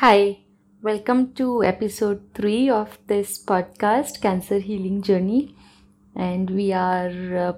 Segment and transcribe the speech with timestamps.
[0.00, 0.40] Hi,
[0.82, 5.56] welcome to episode 3 of this podcast, Cancer Healing Journey.
[6.14, 7.52] And we are uh,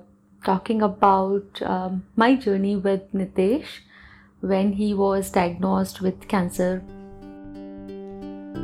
[0.44, 3.80] talking about um, my journey with Nitesh
[4.40, 6.78] when he was diagnosed with cancer.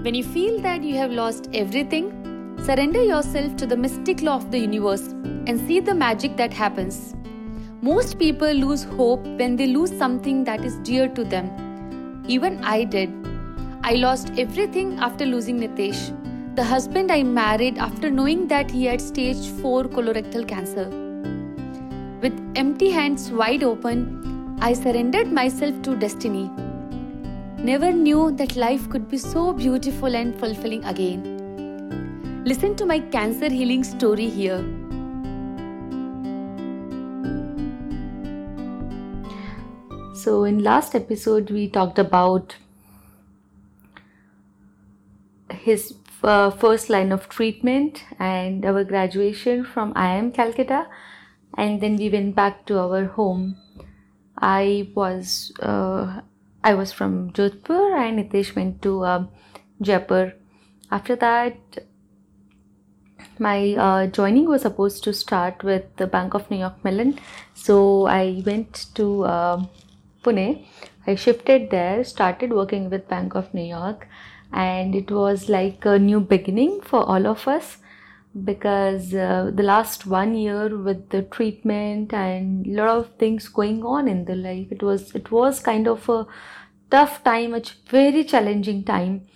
[0.04, 2.12] When you feel that you have lost everything,
[2.62, 5.08] surrender yourself to the mystic law of the universe
[5.48, 7.16] and see the magic that happens.
[7.82, 11.50] Most people lose hope when they lose something that is dear to them.
[12.28, 13.23] Even I did
[13.86, 15.98] I lost everything after losing Nitesh,
[16.56, 20.88] the husband I married after knowing that he had stage 4 colorectal cancer.
[22.22, 26.50] With empty hands wide open, I surrendered myself to destiny.
[27.58, 32.42] Never knew that life could be so beautiful and fulfilling again.
[32.46, 34.64] Listen to my cancer healing story here.
[40.14, 42.56] So, in last episode, we talked about
[45.54, 50.86] his uh, first line of treatment and our graduation from IIM Calcutta,
[51.56, 53.56] and then we went back to our home.
[54.38, 56.20] I was uh,
[56.62, 59.26] I was from Jodhpur and Nitesh went to uh,
[59.82, 60.34] Jaipur.
[60.90, 61.56] After that,
[63.38, 67.18] my uh, joining was supposed to start with the Bank of New York Mellon,
[67.54, 69.66] so I went to uh,
[70.22, 70.66] Pune.
[71.06, 74.08] I shifted there, started working with Bank of New York,
[74.54, 77.78] and it was like a new beginning for all of us
[78.44, 83.84] because uh, the last one year with the treatment and a lot of things going
[83.84, 86.26] on in the life it was it was kind of a
[86.90, 89.26] tough time a very challenging time.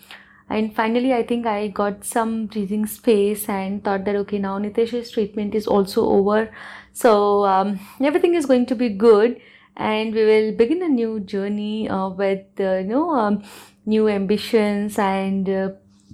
[0.51, 5.11] And finally i think i got some breathing space and thought that okay now nitesh's
[5.11, 6.51] treatment is also over.
[6.93, 9.41] So um, everything is going to be good
[9.77, 13.43] and we will begin a new journey uh, with uh, you know um,
[13.89, 15.71] new ambitions and uh,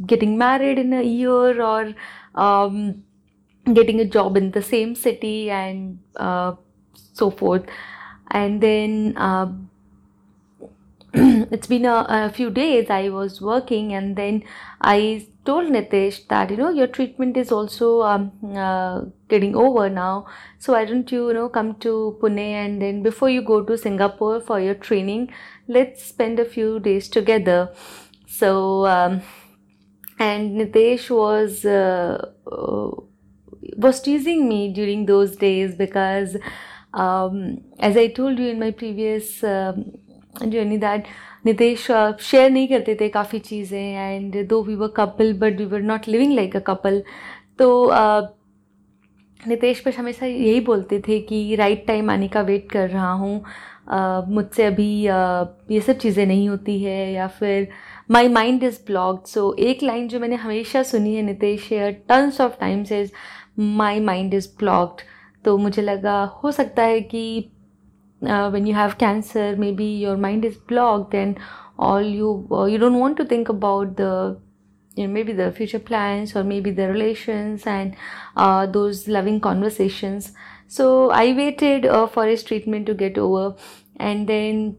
[0.06, 1.94] getting married in a year or
[2.34, 3.02] um,
[3.72, 6.54] getting a job in the same city and uh,
[7.12, 7.64] so forth.
[8.30, 9.52] And then uh,
[11.14, 14.42] it's been a, a, few days i was working and then
[14.80, 20.26] i told nitesh that you know your treatment is also um, uh, getting over now.
[20.58, 23.76] So why don't you you know come to pune and then before you go to
[23.76, 25.28] singapore for your training
[25.67, 27.69] let's spend a few days together
[28.27, 29.21] so um,
[30.19, 32.91] and nitesh was uh, uh,
[33.77, 36.37] was teasing me during those days because
[36.93, 39.83] um, as i told you in my previous um,
[40.49, 41.05] journey that
[41.45, 41.85] Nitesh
[42.21, 46.07] share नहीं करते थे काफ़ी चीज़ें and though we were couple but we were not
[46.07, 47.01] living like a couple
[47.59, 47.69] तो
[49.48, 53.44] नितेश बस हमेशा यही बोलते थे कि राइट टाइम आने का वेट कर रहा हूँ।
[54.28, 57.68] मुझसे अभी uh, ये सब चीज़ें नहीं होती है या फिर
[58.10, 62.40] my mind is blocked so एक लाइन जो मैंने हमेशा सुनी है Nitesh share tons
[62.40, 63.10] of times is
[63.58, 65.02] my mind is blocked
[65.44, 67.50] तो मुझे लगा हो सकता है कि
[68.24, 71.34] when you have cancer maybe your mind is blocked and
[71.78, 74.43] all you you don't want to think about the
[74.96, 77.94] you know, maybe the future plans or maybe the relations and
[78.36, 80.32] uh, those loving conversations
[80.68, 83.54] so i waited uh, for his treatment to get over
[83.98, 84.74] and then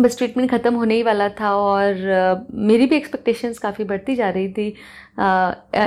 [0.00, 4.30] बस treatment ख़त्म होने ही वाला था और uh, मेरी भी expectations काफ़ी बढ़ती जा
[4.30, 4.66] रही थी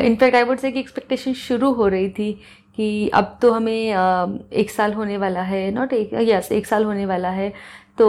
[0.07, 2.31] इनफैक्ट आई वुड से कि एक्सपेक्टेशन शुरू हो रही थी
[2.77, 6.83] कि अब तो हमें uh, एक साल होने वाला है नॉट एक यस एक साल
[6.83, 7.49] होने वाला है
[7.97, 8.07] तो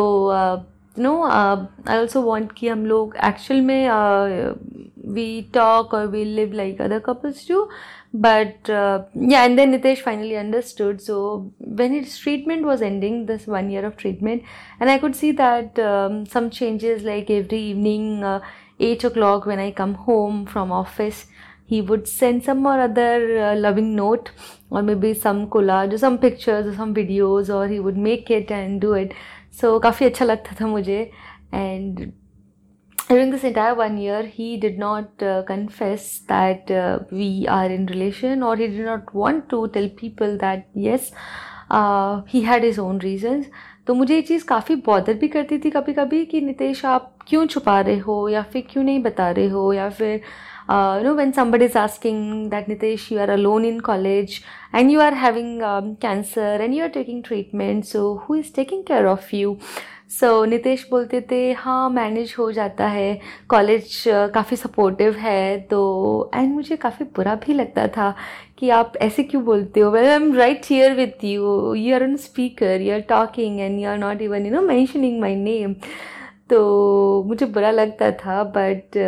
[0.98, 3.88] नो आई ऑल्सो वॉन्ट कि हम लोग एक्चुअल में
[5.13, 7.67] वी टॉक और we live like other couples do
[8.13, 13.47] but uh, yeah and then nitesh finally understood so when his treatment was ending this
[13.47, 14.43] one year of treatment
[14.79, 18.39] and i could see that um, some changes like every evening uh,
[18.79, 21.25] 8 o'clock when i come home from office
[21.65, 24.29] he would send some or other uh, loving note
[24.69, 28.51] or maybe some collage or some pictures or some videos or he would make it
[28.51, 29.13] and do it
[29.49, 31.09] so काफ़ी अच्छा लगता था मुझे
[31.51, 32.11] and
[33.08, 37.86] during this entire one year he did not uh, confess that uh, we are in
[37.86, 41.10] relation or he did not want to tell people that yes
[41.70, 43.46] uh, he had his own reasons.
[43.86, 47.46] तो मुझे ये चीज़ काफ़ी bother भी करती थी कभी कभी कि नितेश आप क्यों
[47.46, 50.20] छुपा रहे हो या फिर क्यों नहीं बता रहे हो या फिर
[50.70, 54.38] you know when somebody is asking that Nitesh you are alone in college
[54.74, 55.60] and you are having
[56.02, 59.56] cancer and you are taking treatment so who is taking care of you
[60.10, 64.02] so so, Nitesh बोलते थे हाँ manage हो जाता है। College
[64.34, 68.14] काफ़ी supportive है। तो and मुझे काफ़ी बुरा भी लगता था
[68.58, 69.90] कि आप ऐसे क्यों बोलते हो?
[69.90, 73.78] Well I am right here with you you are on speaker you are talking and
[73.80, 75.74] you are not even you know mentioning my name
[76.50, 78.98] तो मुझे बुरा लगता था but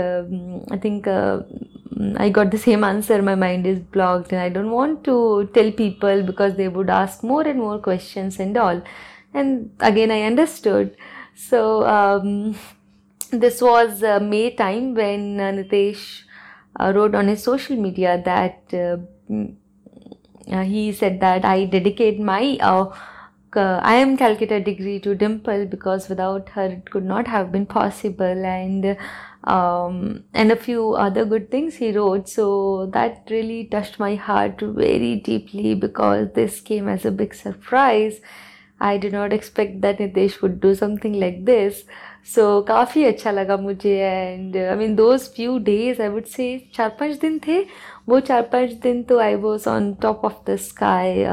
[0.73, 1.09] I think
[2.25, 3.17] I got the same answer.
[3.25, 5.15] My mind is blocked, and I don't want to
[5.57, 8.81] tell people because they would ask more and more questions and all.
[9.33, 10.97] And again, I understood.
[11.35, 12.57] So, um,
[13.31, 16.23] this was uh, May time when uh, Nitesh
[16.79, 18.97] uh, wrote on his social media that uh,
[19.31, 19.55] mm,
[20.51, 22.91] uh, he said that I dedicate my uh,
[23.57, 28.45] I am Calcutta degree to Dimple because without her it could not have been possible
[28.45, 28.97] and
[29.45, 32.29] um, and a few other good things he wrote.
[32.29, 38.21] So that really touched my heart very deeply because this came as a big surprise.
[38.80, 41.84] I did not expect that Nitesh would do something like this.
[42.24, 46.90] So काफ़ी अच्छा लगा मुझे and I mean those few days I would say चार
[47.00, 47.60] पाँच दिन थे
[48.10, 51.24] वो चार पाँच दिन तो I was on top of the sky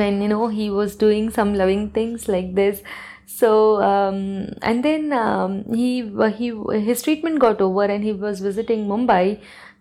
[0.00, 2.78] when you know he was doing some loving things like this
[3.26, 3.50] so
[3.82, 5.88] um, and then um, he
[6.38, 6.52] he
[6.86, 9.38] his treatment got over and he was visiting mumbai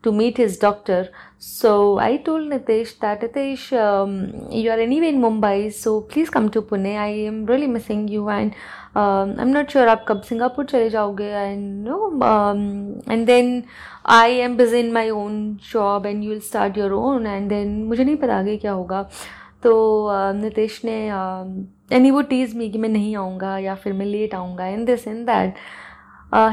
[0.09, 1.01] To meet his doctor
[1.49, 1.73] so
[2.09, 4.15] i told nitesh that nitesh um,
[4.61, 8.29] you are anyway in mumbai so please come to pune i am really missing you
[8.39, 8.59] and
[9.03, 12.01] um, i'm not sure आप कब Singapore चले जाओगे and no
[12.33, 12.67] um,
[13.15, 13.55] and then
[14.11, 17.75] I am busy in my own job and you will start your own and then
[17.89, 19.03] मुझे नहीं पता आगे क्या होगा
[19.63, 19.73] तो
[20.35, 20.97] नितेश ने
[21.97, 25.07] एनी वो टीज़ मी कि मैं नहीं आऊँगा या फिर मैं लेट आऊँगा in this
[25.09, 25.55] in that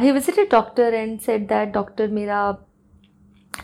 [0.01, 2.41] he visited doctor and said that doctor मेरा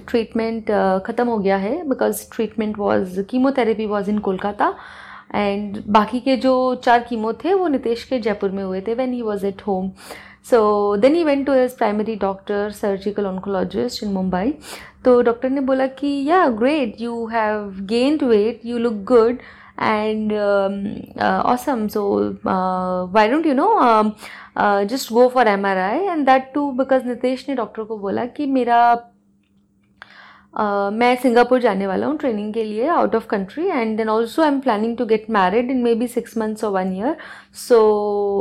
[0.07, 0.71] ट्रीटमेंट
[1.05, 4.73] ख़त्म हो गया है because treatment was chemotherapy was in Kolkata
[5.35, 9.13] and बाकी के जो चार कीमो थे, वो नितेश के जयपुर में हुए थे when
[9.13, 9.91] he was at home
[10.49, 14.53] so then he went to his primary doctor surgical oncologist in Mumbai
[15.05, 19.37] तो डॉक्टर ने बोला कि ya great you have gained weight you look good
[19.81, 20.33] and
[21.23, 22.03] awesome so
[23.13, 23.69] why don't you know
[24.85, 28.25] just go for M R I and that too because Nitesh ने doctor को बोला
[28.25, 28.93] कि, मेरा
[30.53, 34.41] Uh, मैं सिंगापुर जाने वाला हूँ ट्रेनिंग के लिए out of country and then also
[34.41, 37.15] I am planning to get married in maybe six months और one year
[37.57, 37.77] so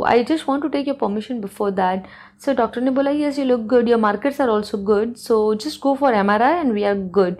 [0.07, 2.07] I just want to take your permission before that
[2.45, 5.81] so doctor ने बोला yes you look good your markets are also good so just
[5.83, 7.35] go for M R I and we are good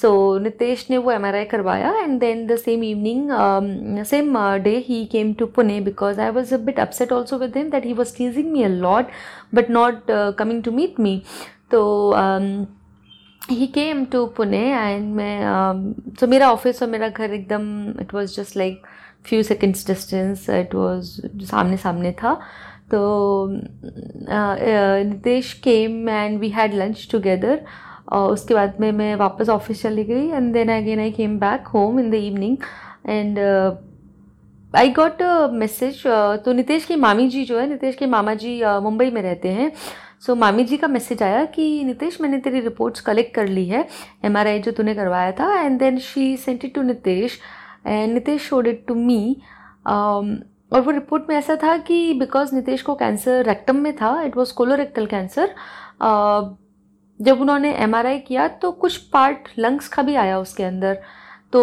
[0.00, 4.76] so Nitesh ने वो M R I करवाया and then the same evening same day
[4.88, 7.92] he came to Pune because I was a bit upset also with him that he
[7.92, 9.12] was teasing me a lot
[9.54, 11.20] but not coming to meet me
[11.70, 11.80] तो
[12.14, 12.66] um,
[13.50, 18.36] he came to Pune and मैं तो मेरा office और मेरा घर एकदम it was
[18.36, 18.82] just like
[19.28, 21.10] few seconds distance it was
[21.46, 22.34] सामने सामने था।
[22.90, 23.48] तो
[25.08, 27.64] Nitesh came and we had lunch together
[28.12, 32.00] उसके बाद में मैं वापस ऑफ़िस चली गई and then again I came back home
[32.00, 32.56] in the evening
[33.08, 33.38] and
[34.76, 35.22] I got
[35.52, 36.02] message
[36.44, 39.72] तो नितेश की मामी जी जो है नितेश के मामा जी मुंबई में रहते हैं।
[40.22, 43.64] सो so, मामी जी का मैसेज आया कि नितेश मैंने तेरी रिपोर्ट्स कलेक्ट कर ली
[43.68, 43.86] है
[44.24, 47.38] एमआरआई जो तूने करवाया था and then she sent it to Nitesh
[47.86, 49.36] and Nitesh showed it to me
[49.86, 54.36] और वो रिपोर्ट में ऐसा था कि बिकॉज़ नितेश को कैंसर रेक्टम में था इट
[54.36, 55.54] वॉज़ कोलोरेक्टल कैंसर
[57.20, 61.00] जब उन्होंने एमआरआई किया तो कुछ पार्ट लंग्स का भी आया उसके अंदर।
[61.52, 61.60] तो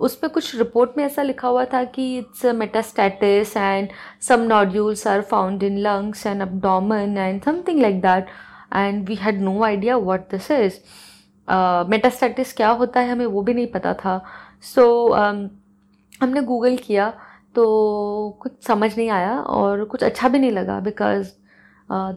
[0.00, 3.88] उस पर कुछ रिपोर्ट में ऐसा लिखा हुआ था कि it's metastasis and
[4.20, 8.26] some nodules are found in lungs and abdomen and something like that
[8.74, 10.78] and we had no idea what this is
[11.90, 14.24] metastasis क्या होता है हमें वो भी नहीं पता था.
[14.62, 15.48] सो so, um,
[16.22, 17.08] हमने गूगल किया
[17.54, 21.30] तो कुछ समझ नहीं आया और कुछ अच्छा भी नहीं लगा because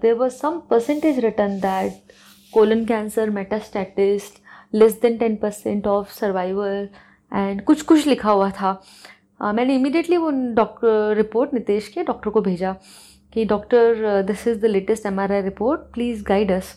[0.01, 2.13] there was some percentage written that
[2.53, 4.31] colon cancer metastasis
[4.73, 6.87] less than ten percent of survival
[7.31, 8.81] and कुछ कुछ लिखा हुआ था।
[9.41, 12.75] मैंने इमीडिएटली वो डॉक्टर रिपोर्ट नितेश के डॉक्टर को भेजा
[13.33, 16.75] कि doctor this is the latest M report please guide us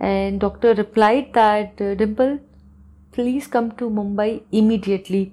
[0.00, 2.38] and doctor replied that Dimple
[3.14, 5.30] please come to Mumbai immediately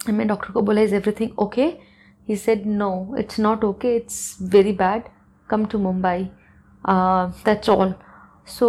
[0.00, 1.72] मैं डॉक्टर को बोला is everything okay
[2.28, 5.02] he said no it's not okay it's very bad
[5.48, 6.28] come to Mumbai
[6.84, 7.94] that's all
[8.48, 8.68] so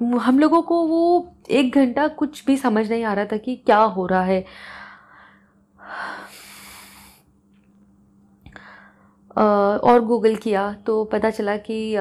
[0.00, 3.78] हम लोगों को वो एक घंटा कुछ भी समझ नहीं आ रहा था कि क्या
[3.78, 4.44] हो रहा है।
[9.36, 11.96] और गूगल किया तो पता चला कि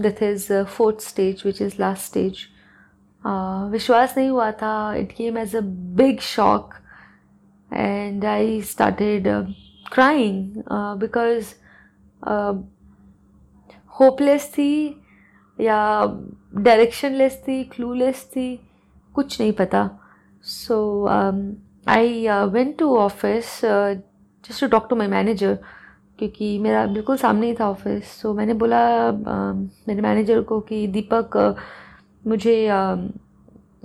[0.00, 2.46] this is fourth stage which is last stage
[3.70, 5.60] विश्वास नहीं हुआ था। It came as a
[5.96, 6.74] big shock
[7.70, 9.28] and I started
[9.92, 10.62] crying
[11.00, 11.54] because
[13.92, 14.99] hopeless थी।
[15.60, 15.78] या
[16.56, 18.54] डायरेक्शनलेस थी क्लूलेस थी
[19.14, 19.88] कुछ नहीं पता।
[20.44, 21.06] So
[21.88, 25.58] I went to office just to talk to my manager
[26.18, 30.60] क्योंकि मेरा बिल्कुल सामने ही था ऑफ़िस सो so, मैंने बोला uh, मेरे मैनेजर को
[30.60, 31.54] कि दीपक uh,
[32.26, 32.98] मुझे uh,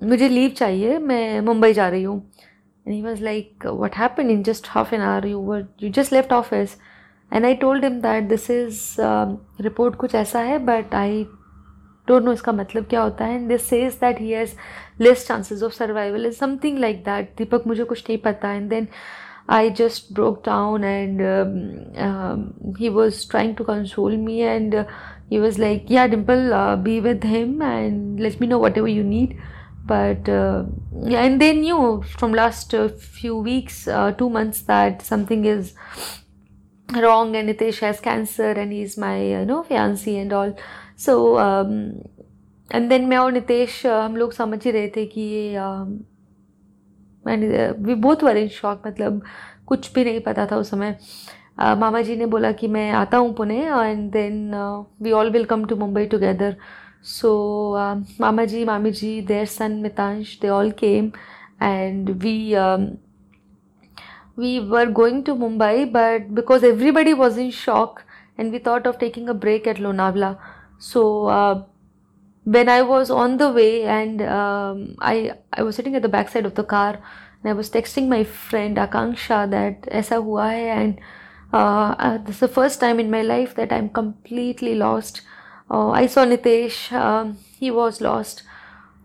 [0.03, 2.17] मुझे लीव चाहिए मैं मुंबई जा रही हूँ।
[2.85, 6.13] And he was like what happen in just half an hour you were you just
[6.13, 6.75] left office
[7.31, 8.81] and I told him that this is
[9.61, 11.25] report कुछ ऐसा है बट आई
[12.07, 14.53] डोंट नो इसका मतलब क्या होता है। And this says that he has
[15.01, 18.87] less chances of survival is something like that Deepak, मुझे कुछ नहीं पता। And then
[19.49, 21.21] I just broke down and
[22.79, 24.75] he was trying to console me and
[25.31, 26.51] he was like yeah Dimple
[26.83, 29.37] be with him and let me know whatever you need
[29.91, 30.29] but
[31.09, 31.77] and then you
[32.17, 32.75] from last
[33.19, 33.83] few weeks
[34.19, 35.71] two months that something is
[36.89, 40.53] wrong and Nitesh has cancer and he is my no fiance and all
[40.99, 41.15] So
[42.71, 45.49] and then मैं और नितेश हम लोग समझ ही रहे थे कि ये
[47.25, 47.43] and
[47.85, 49.21] we both were in shock मतलब
[49.67, 50.97] कुछ भी नहीं पता था उस समय
[51.59, 54.51] uh, मामा जी ने बोला कि मैं आता हूँ Pune and then
[55.01, 56.55] we all will come to Mumbai together
[57.03, 57.31] so
[58.21, 61.11] mama ji mami ji there son Mitansh they all came
[61.61, 62.37] and we
[64.37, 68.03] we were going to Mumbai, but because everybody was in shock
[68.37, 70.37] and we thought of taking a break at Lonavala.
[70.84, 71.64] So uh,
[72.44, 76.28] when I was on the way and um, I I was sitting at the back
[76.28, 76.98] side of the car
[77.42, 81.00] and I was texting my friend Akanksha that aisa hua hai and
[81.52, 85.22] uh, uh, this is the first time in my life that I'm completely lost.
[85.70, 88.42] Uh, I saw Nitesh, um, he was lost.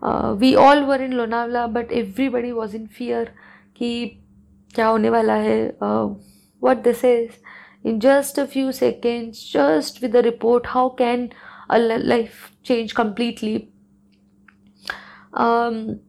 [0.02, 3.26] Uh, we all were in Lonavala, but everybody was in fear
[3.78, 3.90] कि
[4.74, 6.20] क्या होने वाला है
[6.60, 7.38] what this is
[7.84, 11.28] in just a few seconds just with the report how can
[11.71, 13.71] a life change completely.
[15.33, 15.99] Um,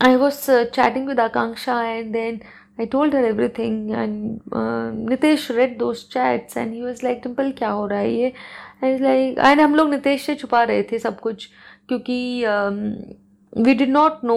[0.00, 2.42] I was uh, chatting with Akanksha and then
[2.78, 7.52] I told her everything and uh, Nitesh read those chats and he was like Dimple
[7.52, 8.34] kya ho raha hai ye
[8.82, 11.48] I was like and हम लोग नितेश से छुपा रहे थे सब कुछ
[11.88, 12.78] क्योंकि um,
[13.52, 14.36] we did not know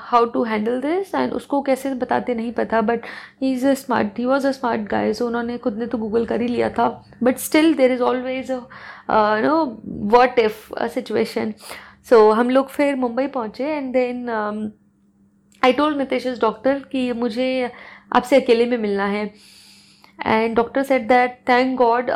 [0.00, 3.06] how to handle this and उसको कैसे बताते नहीं पता but
[3.42, 6.26] he is a smart he was a smart guy so उन्होंने खुद ने तो गूगल
[6.26, 6.88] कर ही लिया था।
[7.22, 8.50] But still there is always
[9.10, 9.64] no
[10.16, 11.52] what if a situation
[12.10, 14.28] so हम लोग फिर मुंबई पहुँचे and then
[15.62, 17.70] I told Nitesh doctor कि मुझे
[18.12, 19.24] आपसे अकेले में मिलना है।
[20.18, 22.10] And doctor said that thank God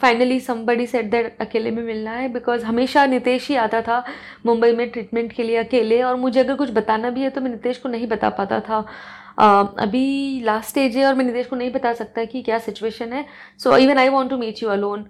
[0.00, 4.02] finally somebody said that अकेले में मिलना है बिकॉज़ हमेशा नितेश ही आता था
[4.46, 7.50] मुंबई में ट्रीटमेंट के लिए अकेले और मुझे अगर कुछ बताना भी है तो मैं
[7.50, 11.56] नितेश को नहीं बता पाता था। uh, अभी लास्ट स्टेज है और मैं नितेश को
[11.56, 13.24] नहीं बता सकता कि क्या सिचुएशन है।
[13.58, 15.06] So even I want to meet you alone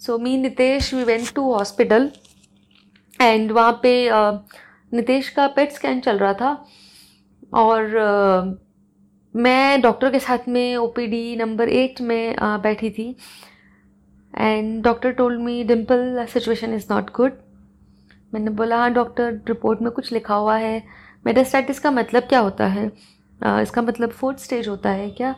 [0.00, 2.10] so me Nitesh we went to hospital
[3.20, 4.36] and वहाँ पे uh,
[4.94, 6.52] नितेश का पेट स्कैन चल रहा था।
[7.54, 8.58] और uh,
[9.34, 13.16] मैं डॉक्टर के साथ में ओ नंबर एट में बैठी थी।
[14.34, 17.32] And doctor told me Dimple situation is not good
[18.34, 20.82] मैंने बोला हाँ डॉक्टर रिपोर्ट में कुछ लिखा हुआ है।
[21.26, 22.90] मेटास्टाइटिस का मतलब क्या होता है?
[23.40, 25.34] आ, इसका मतलब फोर्थ स्टेज होता है क्या?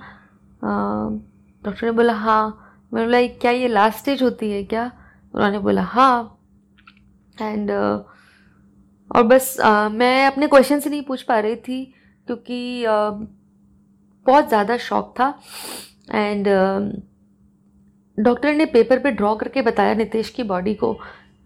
[0.63, 4.85] डॉक्टर uh, ने बोला हाँ। मैंने बोला क्या ये लास्ट स्टेज होती है क्या?
[5.35, 6.39] उन्होंने बोला हाँ।
[7.37, 8.01] एंड uh,
[9.11, 11.85] और बस आ, मैं अपने क्वेश्चन से नहीं पूछ पा रही थी
[12.27, 13.11] क्योंकि आ,
[14.27, 15.29] बहुत ज़्यादा शौक था।
[16.11, 16.49] एंड
[18.19, 20.93] डॉक्टर ने पेपर पे ड्रॉ करके बताया नितेश की बॉडी को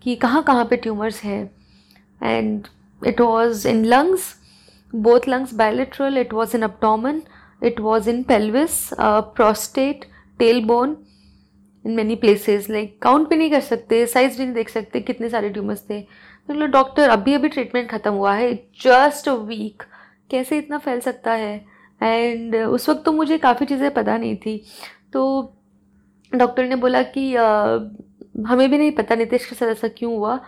[0.04, 1.50] कि कहाँ कहाँ पे ट्यूमर्स हैं।
[2.20, 2.66] And
[3.02, 4.34] it was in lungs
[4.92, 7.22] both lungs bilateral it was in abdomen
[7.62, 10.04] it was in pelvis prostate
[10.64, 10.96] tailbone
[11.84, 15.28] in many places like count भी नहीं कर सकते साइज़ भी नहीं देख सकते कितने
[15.28, 19.82] सारे ट्यूमर्स थे। तो डॉक्टर, अभी अभी ट्रीटमेंट ख़त्म हुआ है जस्ट अ वीक
[20.30, 21.64] कैसे इतना फैल सकता है?
[22.00, 24.56] एंड उस वक्त तो मुझे काफ़ी चीज़ें पता नहीं थी।
[25.12, 25.54] तो
[26.32, 30.38] डॉक्टर ने बोला कि हमें भी नहीं पता नितेश के साथ ऐसा क्यों हुआ।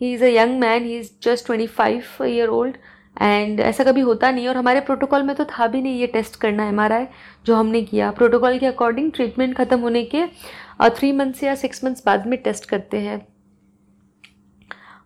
[0.00, 2.76] He is a young man he is just twenty five year old
[3.16, 6.36] and ऐसा कभी होता नहीं और हमारे प्रोटोकॉल में तो था भी नहीं ये टेस्ट
[6.40, 7.06] करना एम आर आई
[7.46, 10.26] जो हमने किया। प्रोटोकॉल के अकॉर्डिंग ट्रीटमेंट ख़त्म होने के
[10.90, 13.26] थ्री मंथ्स या सिक्स मंथ्स बाद में टेस्ट करते हैं।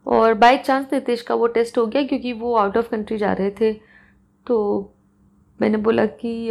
[0.07, 3.33] और बाई चांस नितेश का वो टेस्ट हो गया क्योंकि वो आउट ऑफ़ कंट्री जा
[3.33, 3.73] रहे थे।
[4.47, 4.57] तो
[5.61, 6.51] मैंने बोला कि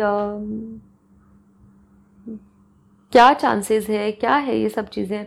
[3.13, 4.12] क्या चांसेस है?
[4.12, 5.25] क्या है ये सब चीज़ें?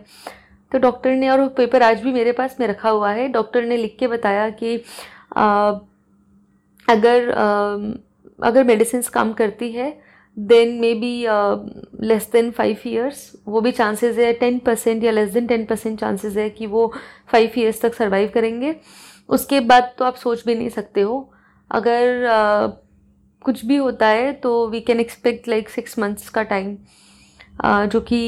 [0.71, 3.63] तो डॉक्टर ने और वो पेपर आज भी मेरे पास में रखा हुआ है। डॉक्टर
[3.65, 4.75] ने लिख के बताया कि
[5.37, 5.71] आ,
[6.87, 7.47] अगर आ,
[8.39, 9.89] अगर मेडिसिन काम करती है
[10.37, 11.11] then maybe
[12.07, 15.99] less than five years वो भी चांसेस है। टेन परसेंट या less than ten percent
[15.99, 16.91] chances है कि वो
[17.31, 18.75] फाइव ईयर्स तक सर्वाइव करेंगे।
[19.29, 21.29] उसके बाद तो आप सोच भी नहीं सकते हो।
[21.71, 22.67] अगर आ,
[23.41, 26.77] कुछ भी होता है तो we can expect like six months का टाइम
[27.63, 28.19] जो कि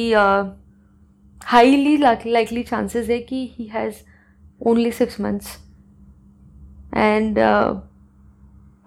[1.41, 3.95] हाईली लाइकली चांसेस है कि he has
[4.67, 5.57] only six months
[6.93, 7.37] and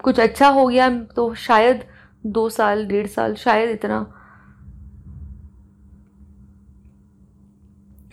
[0.05, 1.85] कुछ अच्छा हो गया तो शायद
[2.27, 3.99] दो साल, डेढ़ साल, शायद इतना।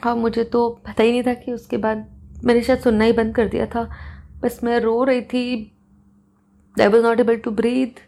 [0.03, 2.07] हाँ मुझे तो पता ही नहीं था कि उसके बाद
[2.45, 3.83] मैंने शायद सुनना ही बंद कर दिया था।
[4.41, 5.71] बस मैं रो रही थी।
[6.77, 8.01] I was not able to breathe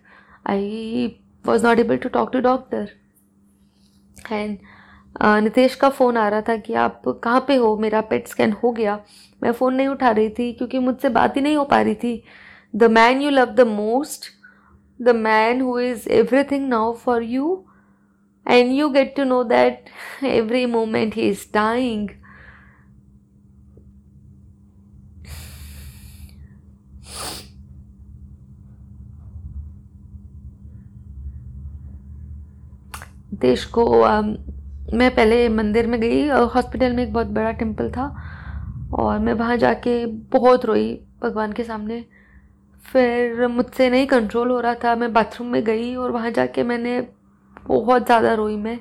[0.49, 1.07] I
[1.45, 2.89] was not able to talk to doctor
[4.31, 4.57] and
[5.43, 7.75] Nitesh का फ़ोन आ रहा था कि आप कहाँ पे हो?
[7.77, 8.99] मेरा पेट स्कैन हो गया।
[9.43, 12.23] मैं फ़ोन नहीं उठा रही थी क्योंकि मुझसे बात ही नहीं हो पा रही थी।
[12.75, 14.29] The man you love the most
[14.99, 16.09] the man who is
[16.51, 17.63] everything now for you
[18.45, 19.89] and you get to know that
[20.23, 22.09] every moment he is dying.
[33.41, 38.05] देश को आ, मैं पहले मंदिर में गई हॉस्पिटल में एक बहुत बड़ा टेंपल था
[38.93, 40.93] और मैं वहाँ जाके बहुत रोई
[41.23, 42.03] भगवान के सामने।
[42.85, 46.99] फिर मुझसे नहीं कंट्रोल हो रहा था मैं बाथरूम में गई और वहाँ जाके मैंने
[47.67, 48.79] बहुत ज़्यादा रोई मैं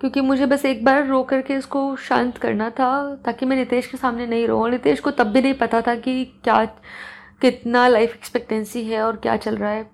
[0.00, 2.88] क्योंकि मुझे बस एक बार रो करके इसको शांत करना था
[3.24, 6.24] ताकि मैं नितेश के सामने नहीं रो नितेश को तब भी नहीं पता था कि
[6.44, 6.64] क्या
[7.40, 9.90] कितना लाइफ एक्सपेक्टेंसी है और क्या चल रहा है।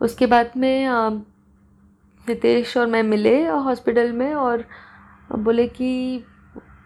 [0.00, 0.86] उसके बाद में
[2.28, 4.64] नितेश और मैं मिले हॉस्पिटल में और
[5.36, 6.24] बोले कि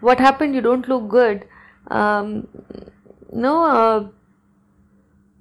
[0.03, 1.39] what happen you don't look good
[3.35, 3.53] no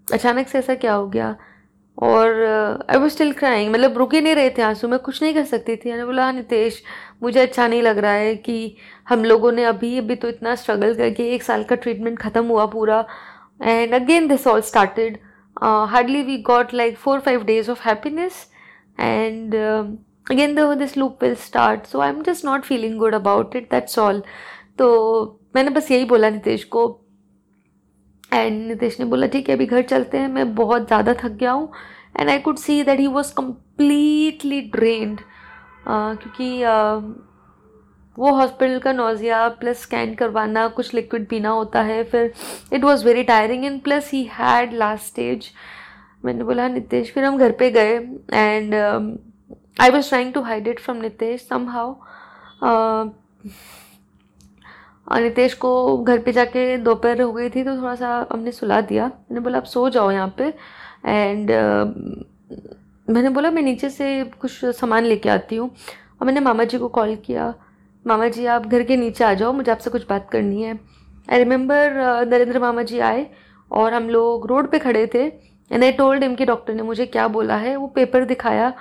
[0.09, 1.35] अचानक से ऐसा क्या हो गया?
[1.99, 5.45] और आई वो स्टिल क्राइंग मतलब रुके नहीं रहे थे आँसू, मैं कुछ नहीं कर
[5.45, 6.83] सकती थी। मैंने बोला हाँ नितेश,
[7.23, 8.77] मुझे अच्छा नहीं लग रहा है कि
[9.09, 12.67] हम लोगों ने अभी अभी तो इतना स्ट्रगल करके एक साल का ट्रीटमेंट ख़त्म हुआ
[12.67, 13.05] पूरा।
[13.63, 15.19] And again this all started
[15.57, 18.47] hardly we got like four five days of happiness
[18.99, 19.55] and
[20.31, 23.71] again the this loop will start so I am just not feeling good about it
[23.71, 24.23] that's all
[24.79, 24.89] तो
[25.55, 26.85] मैंने बस यही बोला नितेश को।
[28.33, 31.51] And Nitesh ने बोला ठीक है अभी घर चलते हैं। मैं बहुत ज़्यादा थक गया
[31.53, 31.73] हूँ.
[32.17, 35.21] And I could see that he was completely drained
[35.89, 37.03] क्योंकि uh,
[38.17, 42.33] वो हॉस्पिटल का नोज़िया प्लस स्कैन करवाना कुछ लिक्विड पीना होता है। फिर
[42.73, 45.49] it was very tiring and plus he had last stage
[46.25, 47.95] मैंने बोला नितेश फिर हम घर पे गए
[48.33, 48.75] and
[49.81, 51.95] I was trying to hide it from Nitesh somehow
[55.21, 59.07] Nitesh को घर पे जाके दोपहर हो गई थी तो थोड़ा सा हमने सुला दिया।
[59.07, 60.45] मैंने बोला आप सो जाओ यहाँ पे
[61.07, 61.87] एंड uh,
[63.09, 66.89] मैंने बोला मैं नीचे से कुछ सामान लेके आती हूँ। और मैंने मामा जी को
[66.89, 67.53] कॉल किया।
[68.05, 70.79] मामा जी आप घर के नीचे आ जाओ मुझे आपसे कुछ बात करनी है।
[71.33, 73.27] आई रिमेंबर नरेंद्र मामा जी आए
[73.71, 75.29] और हम लोग रोड पे खड़े थे।
[75.71, 77.75] एंड आई टोल्ड इम कि डॉक्टर ने मुझे क्या बोला है?
[77.77, 78.73] वो पेपर दिखाया।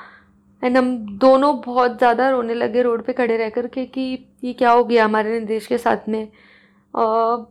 [0.64, 4.02] एंड हम दोनों बहुत ज़्यादा रोने लगे रोड पे खड़े रह कर के कि
[4.44, 6.28] ये क्या हो गया हमारे निर्देश के साथ में।
[6.94, 7.48] और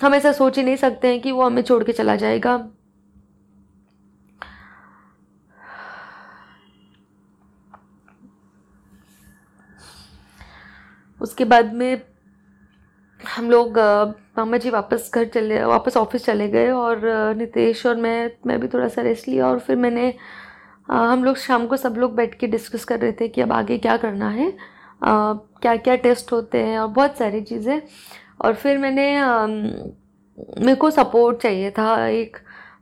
[0.00, 2.56] हम ऐसा सोच ही नहीं सकते हैं कि वो हमें छोड़ के चला जाएगा।
[11.20, 12.02] उसके बाद में
[13.28, 13.78] हम लोग
[14.38, 17.00] मामा जी वापस घर चले वापस ऑफ़िस चले गए और
[17.36, 20.12] नितेश और मैं मैं भी थोड़ा सा रेस्ट लिया और फिर मैंने
[20.88, 23.78] हम लोग शाम को सब लोग बैठ के डिस्कस कर रहे थे कि अब आगे
[23.78, 24.52] क्या करना है
[25.02, 27.80] क्या क्या टेस्ट होते हैं और बहुत सारी चीज़ें।
[28.40, 29.06] और फिर मैंने
[30.60, 32.36] मेरे को सपोर्ट चाहिए था एक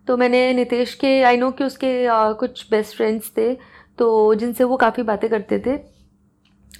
[0.07, 3.53] तो मैंने नितेश के आई नो कि उसके आ, कुछ बेस्ट फ्रेंड्स थे
[3.99, 5.77] तो जिनसे वो काफ़ी बातें करते थे।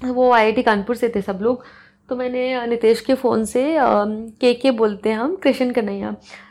[0.09, 1.65] वो आईआईटी कानपुर से थे सब लोग
[2.11, 3.63] तो मैंने नितेश के फ़ोन से
[4.41, 6.11] के के बोलते हैं हम, कृष्ण कन्हैया।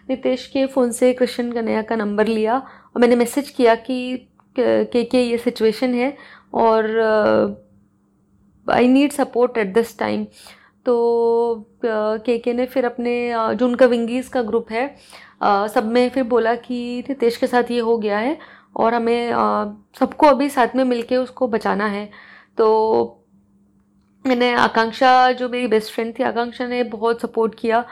[0.09, 4.17] नितेश के फ़ोन से कृष्ण कन्हैया का नंबर लिया और मैंने मैसेज किया कि,
[4.55, 6.15] के के ये सिचुएशन है
[6.53, 6.87] और
[8.67, 10.25] I need support at this time
[10.85, 10.95] तो
[11.85, 13.13] के के ने फिर अपने
[13.55, 14.87] जो उनका विंगीज़ का ग्रुप है
[15.43, 18.37] सब में फिर बोला कि नितेश के साथ ये हो गया है
[18.77, 19.31] और हमें
[19.99, 22.09] सबको अभी साथ में मिलके उसको बचाना है।
[22.57, 23.18] तो
[24.31, 27.83] मैंने आकांक्षा जो मेरी बेस्ट फ्रेंड थी आकांक्षा ने बहुत सपोर्ट किया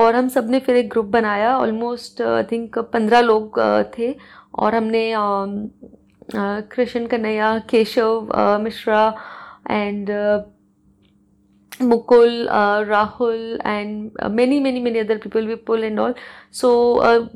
[0.00, 3.60] और हम सबने फिर एक ग्रुप बनाया ऑलमोस्ट आई थिंक पंद्रह लोग
[3.98, 4.14] थे
[4.54, 5.04] और हमने
[6.74, 9.04] Krishna Kanhaiya Keshav Mishra
[9.70, 10.10] and
[11.80, 16.14] Mukul, uh, Rahul, and uh, many, many, many other people, Vipul and all.
[16.50, 17.28] So uh,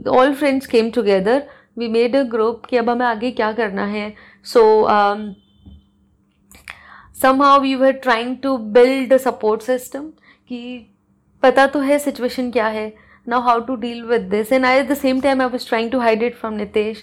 [0.93, 1.49] together.
[1.75, 4.13] We made a group कि अब हमें आगे क्या करना है.
[4.45, 5.35] So um,
[7.21, 10.11] somehow we were trying to build a support system
[10.51, 10.61] कि
[11.43, 12.93] पता तो है situation क्या है.
[13.27, 14.53] Now how to deal with this.
[14.53, 16.99] And I, at the same time, I was trying to hide it from Nitesh.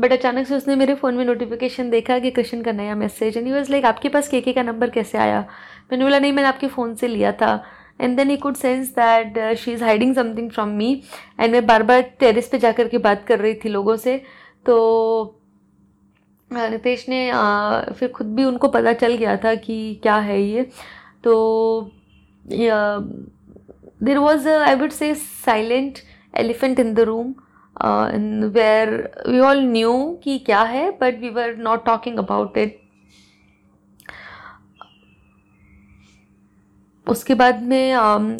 [0.00, 3.46] But अचानक से उसने मेरे फ़ोन में नोटिफिकेशन देखा कि कृष्ण का नया message and
[3.46, 5.40] he was like आपके पास के के का नंबर कैसे आया
[5.92, 7.52] मैंने बोला, नहीं, मैंने आपके फ़ोन से लिया था
[8.00, 10.92] and then he could sense that she is hiding something from me
[11.40, 14.16] and मैं बार बार टेरिस पे जाकर के बात कर रही थी लोगों से
[14.66, 14.76] तो
[16.50, 20.70] नितेश ने uh, फिर खुद भी उनको पता चल गया था कि क्या है ये।
[21.24, 21.90] तो
[24.02, 25.98] there was I would say silent
[26.36, 27.34] elephant in the room
[28.48, 28.90] where
[29.28, 32.80] we all knew कि क्या है but we were not talking about it
[37.06, 37.92] उसके बाद में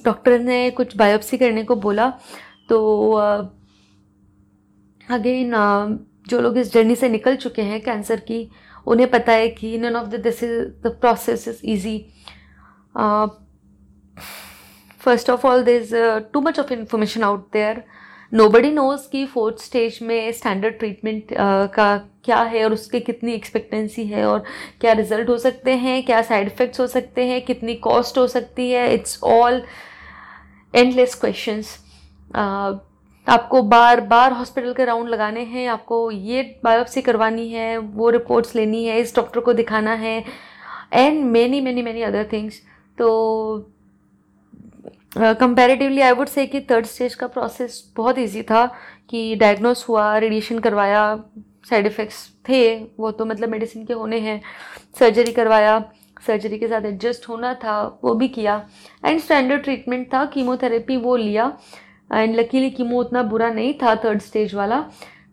[0.04, 2.08] डॉक्टर ने कुछ बायोप्सी करने को बोला
[2.68, 3.12] तो
[5.10, 5.52] अगेन
[6.26, 8.48] जो लोग इस जर्नी से निकल चुके हैं कैंसर की
[8.86, 11.98] उन्हें पता है कि none of the this is the process is easy
[15.00, 15.94] first of all there is
[16.32, 17.82] too much of information out there
[18.48, 23.32] nobody knows कि फोर्थ स्टेज में स्टैंडर्ड ट्रीटमेंट uh, का क्या है और उसके कितनी
[23.32, 24.42] एक्सपेक्टेंसी है और
[24.80, 28.70] क्या रिज़ल्ट हो सकते हैं क्या साइड इफ़ेक्ट्स हो सकते हैं कितनी कॉस्ट हो सकती
[28.70, 28.92] है.
[28.94, 29.62] इट्स ऑल
[30.74, 31.78] एंडलेस क्वेश्चंस
[33.26, 38.54] आपको बार बार हॉस्पिटल के राउंड लगाने हैं, आपको ये बायोप्सी करवानी है, वो रिपोर्ट्स
[38.54, 40.22] लेनी है, इस डॉक्टर को दिखाना है
[40.92, 42.60] and many many many other things
[42.98, 43.72] तो
[45.16, 48.64] कंपैरेटिवली आई वुड से कि थर्ड स्टेज का प्रोसेस बहुत इजी था
[49.10, 51.04] कि डायग्नोस हुआ रेडिएशन करवाया
[51.68, 54.40] साइड इफ़ेक्ट्स थे, वो तो मतलब मेडिसिन के होने हैं
[54.98, 55.78] सर्जरी करवाया
[56.26, 58.54] सर्जरी के साथ एडजस्ट होना था, वो भी किया
[59.04, 61.52] एंड स्टैंडर्ड ट्रीटमेंट था कीमोथेरेपी वो लिया
[62.12, 64.84] एंड लकीली कीमो उतना बुरा नहीं था थर्ड स्टेज वाला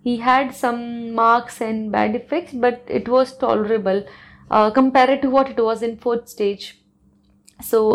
[0.06, 0.80] he had some
[1.16, 4.04] marks and bad effects but it was tolerable
[4.54, 6.72] compare to what it was in fourth stage
[7.62, 7.92] so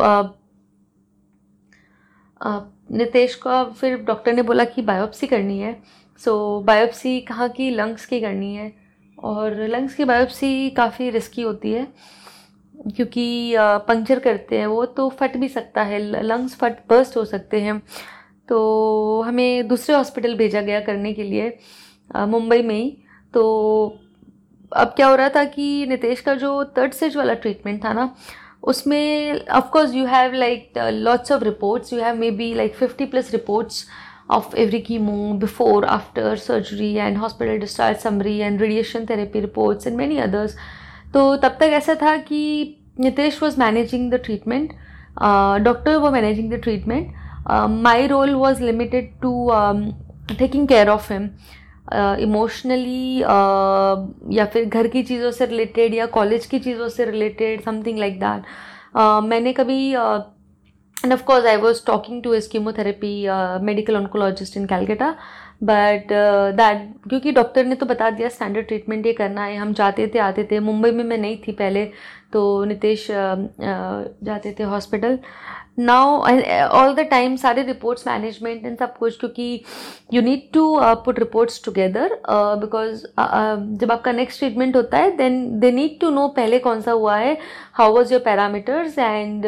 [2.91, 5.73] Nitesh का फिर डॉक्टर ने बोला कि बायोप्सी करनी है।
[6.21, 7.71] सो so, बायोप्सी कहाँ की?
[7.71, 8.73] लंग्स की करनी है।
[9.19, 11.87] और लंग्स की बायोप्सी काफ़ी रिस्की होती है
[12.97, 13.55] क्योंकि
[13.89, 17.83] पंक्चर करते हैं वो तो फट भी सकता है। लंग्स फट बर्स्ट हो सकते हैं।
[18.49, 21.57] तो हमें दूसरे हॉस्पिटल भेजा गया करने के लिए
[22.27, 22.91] मुंबई में ही
[23.35, 23.45] तो
[24.73, 28.15] अब क्या हो रहा था कि नितेश का जो थर्ड स्टेज वाला ट्रीटमेंट था ना
[28.73, 33.85] उसमें of course you have like lots of reports you have maybe like fifty plus reports
[34.31, 39.97] of every chemo before, after surgery and hospital discharge summary and radiation therapy reports and
[39.97, 40.57] many others.
[41.13, 42.41] तो तब तक ऐसा था कि
[43.01, 44.73] Nitesh was managing the treatment
[45.65, 47.15] doctor वो managing the treatment
[47.51, 49.49] my role was limited to
[50.39, 51.29] taking care of him
[52.21, 53.19] emotionally
[54.37, 58.19] या फिर घर की चीज़ों से रिलेटेड या कॉलेज की चीज़ों से रिलेटेड समथिंग लाइक
[58.21, 58.43] दैट
[59.25, 59.95] मैंने कभी
[60.97, 64.57] and of course i was talking to his chemotherapy uh, medical oncologist
[65.63, 66.09] but
[66.57, 70.19] that क्योंकि डॉक्टर ने तो बता दिया स्टैंडर्ड ट्रीटमेंट ये करना है हम जाते थे
[70.19, 71.83] आते थे मुंबई में मैं नहीं थी पहले
[72.33, 73.37] तो नितेश uh,
[73.71, 75.19] uh, जाते थे hospital.
[75.79, 76.17] Now
[76.77, 79.65] all the time सारे रिपोर्ट्स मैनेजमेंट एंड सब कुछ क्योंकि
[80.15, 80.65] you need to
[81.05, 82.19] put reports together
[82.61, 83.05] because
[83.81, 87.17] जब आपका नेक्स्ट ट्रीटमेंट होता है then they need to know पहले कौन सा हुआ
[87.17, 87.37] है
[87.75, 89.47] how was your parameters and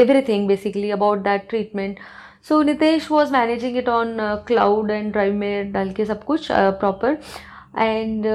[0.28, 1.98] everything basically about that treatment
[2.48, 4.16] so Nitesh was managing it on
[4.46, 7.16] cloud and drive में डाल के सब कुछ प्रॉपर
[7.74, 8.26] एंड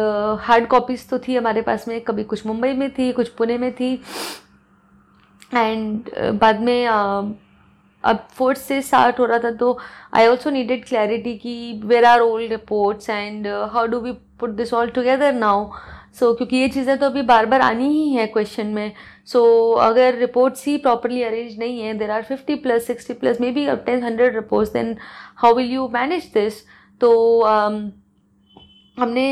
[0.42, 3.72] हार्ड कॉपीज़ तो थी हमारे पास में कभी कुछ मुंबई में थी कुछ पुणे में
[3.76, 3.94] थी।
[5.54, 7.34] एंड uh, बाद में uh,
[8.04, 9.78] अब फोर्थ से स्टार्ट हो रहा था तो
[10.14, 14.74] आई ऑल्सो नीडेड क्लैरिटी कि where are old reports and how do we put this
[14.74, 15.70] all together now
[16.20, 18.92] so क्योंकि ये चीज़ें तो अभी बार बार आनी ही है क्वेश्चन में।
[19.26, 23.42] सो so, अगर रिपोर्ट्स ही प्रॉपरली अरेंज नहीं है there are fifty plus sixty plus
[23.52, 24.96] maybe अब ten hundred reports then
[25.36, 26.62] how will you manage this
[27.02, 27.12] तो
[27.48, 27.80] um,
[28.98, 29.32] हमने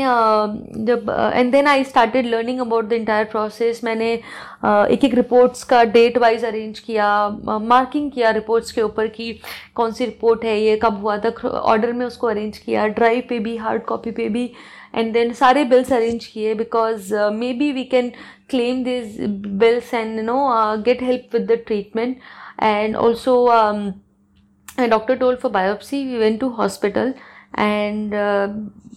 [0.86, 5.82] जब and then I started learning about the entire process मैंने एक एक रिपोर्ट्स का
[5.92, 7.06] डेट वाइज अरेंज किया
[7.62, 9.32] मार्किंग किया रिपोर्ट्स के ऊपर कि
[9.74, 13.38] कौन सी रिपोर्ट है, ये कब हुआ था ऑर्डर में उसको अरेंज किया ड्राइव पे
[13.38, 14.44] भी हार्ड कॉपी पे भी
[14.94, 17.14] एंड देन सारे बिल्स अरेंज किए because
[17.54, 18.12] maybe we can
[18.50, 19.16] claim this
[19.60, 20.38] bills and you know
[20.86, 22.16] get help with the treatment
[22.62, 23.44] and also
[24.88, 27.14] doctor told for biopsy we went to hospital
[27.54, 28.10] and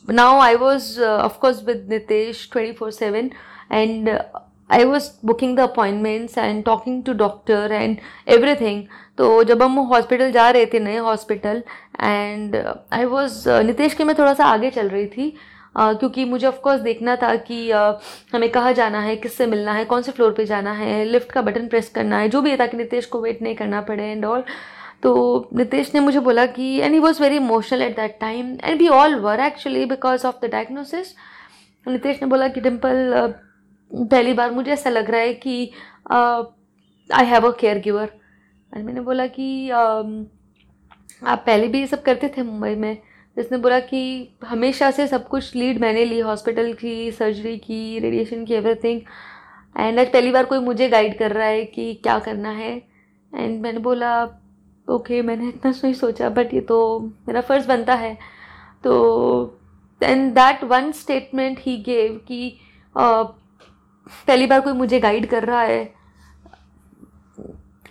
[0.08, 3.32] now i was uh, of course with nitesh 24 7
[3.72, 4.24] and uh,
[4.70, 8.84] I was booking the appointments and talking to doctor and everything
[9.18, 11.64] तो जब हम hospital जा रहे थे नए hospital
[12.02, 12.56] and
[12.94, 15.30] I was Nitesh के मैं थोड़ा सा आगे चल रही थी
[15.76, 17.94] uh, क्योंकि मुझे ऑफकोर्स देखना था कि uh,
[18.34, 21.42] हमें कहाँ जाना है किससे मिलना है कौन से फ्लोर पे जाना है लिफ्ट का
[21.42, 24.26] बटन प्रेस करना है जो भी है ताकि नितेश को वेट नहीं करना पड़े एंड
[24.26, 24.44] ऑल
[25.04, 28.80] तो नितेश ने मुझे बोला कि and he was very emotional at that time and
[28.80, 31.16] we all were actually because of the diagnosis
[31.88, 33.14] Nitesh ने बोला कि डिम्पल
[33.94, 35.72] पहली बार मुझे ऐसा लग रहा है कि
[37.14, 38.12] I have a caregiver
[38.76, 40.26] and मैंने बोला कि uh,
[41.24, 42.98] आप पहले भी ये सब करते थे मुंबई में?
[43.38, 48.46] जिसने बोला कि हमेशा से सब कुछ लीड मैंने ली हॉस्पिटल की सर्जरी की रेडिएशन
[48.46, 49.02] की एवरीथिंग
[49.78, 52.76] एंड आज पहली बार कोई मुझे गाइड कर रहा है कि क्या करना है.
[53.36, 54.26] एंड मैंने बोला
[54.88, 56.78] ओके मैंने इतना नहीं सोचा बट ये तो
[57.28, 58.18] मेरा फ़र्ज़ बनता है।
[58.84, 59.60] तो
[60.02, 62.58] and that one statement he gave कि
[62.96, 65.94] पहली बार कोई मुझे गाइड कर रहा है।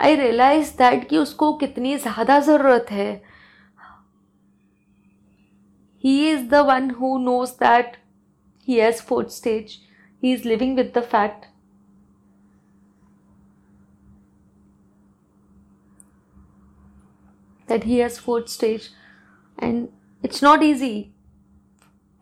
[0.01, 3.23] आई रियलाइज़ दैट कि उसको कितनी ज़्यादा ज़रूरत है।
[6.05, 7.97] He is the one who knows that
[8.69, 9.79] he has fourth stage
[10.23, 11.47] he is living with the fact
[17.75, 18.89] that he has fourth stage
[19.59, 19.87] and
[20.23, 20.95] it's not easy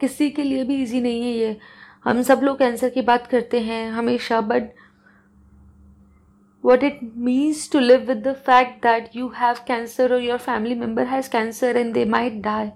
[0.00, 1.56] किसी के लिए भी ईजी नहीं है ये।
[2.04, 4.70] हम सब लोग कैंसर की बात करते हैं हमेशा but
[6.64, 10.74] what it means to live with the fact that you have cancer और your family
[10.74, 12.72] member has cancer and they might die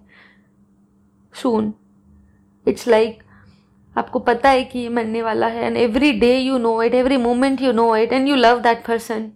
[1.33, 1.73] soon
[2.67, 3.23] it's like
[3.97, 7.17] आपको पता है कि ये मरने वाला है and every day you know it every
[7.17, 9.31] moment you know it and you love that person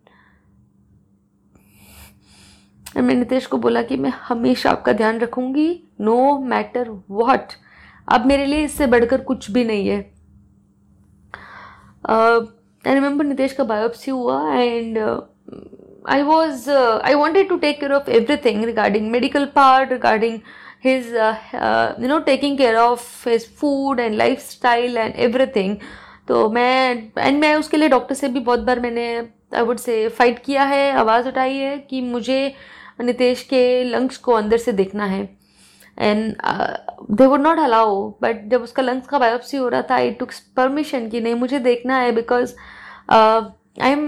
[2.96, 7.52] मैं नितेश तो को बोला कि मैं हमेशा आपका ध्यान रखूँगी नो मैटर वॉट
[8.08, 10.12] अब मेरे लिए इससे बढ़कर कुछ भी नहीं है।
[12.10, 14.98] आई रिमेंबर नितेश का बायोप्सी हुआ and
[16.08, 20.38] I was I wanted to take care of everything regarding medical part regarding
[20.84, 21.14] his
[22.02, 25.14] you know taking care of his food and lifestyle and
[25.46, 25.76] everything
[26.28, 30.08] तो मैं एंड मैं उसके लिए डॉक्टर से भी बहुत बार मैंने आई वुड से
[30.08, 34.72] फाइट किया है आवाज़ उठाई है कि मुझे uh, नितेश के लंग्स को अंदर से
[34.72, 35.22] देखना है।
[35.98, 36.34] And
[37.10, 40.30] they would not allow but जब उसका लंग्स का बायोप्सी हो रहा था आई टुक
[40.56, 42.54] परमिशन कि नहीं, मुझे देखना है बिकॉज़
[43.10, 44.04] आई एम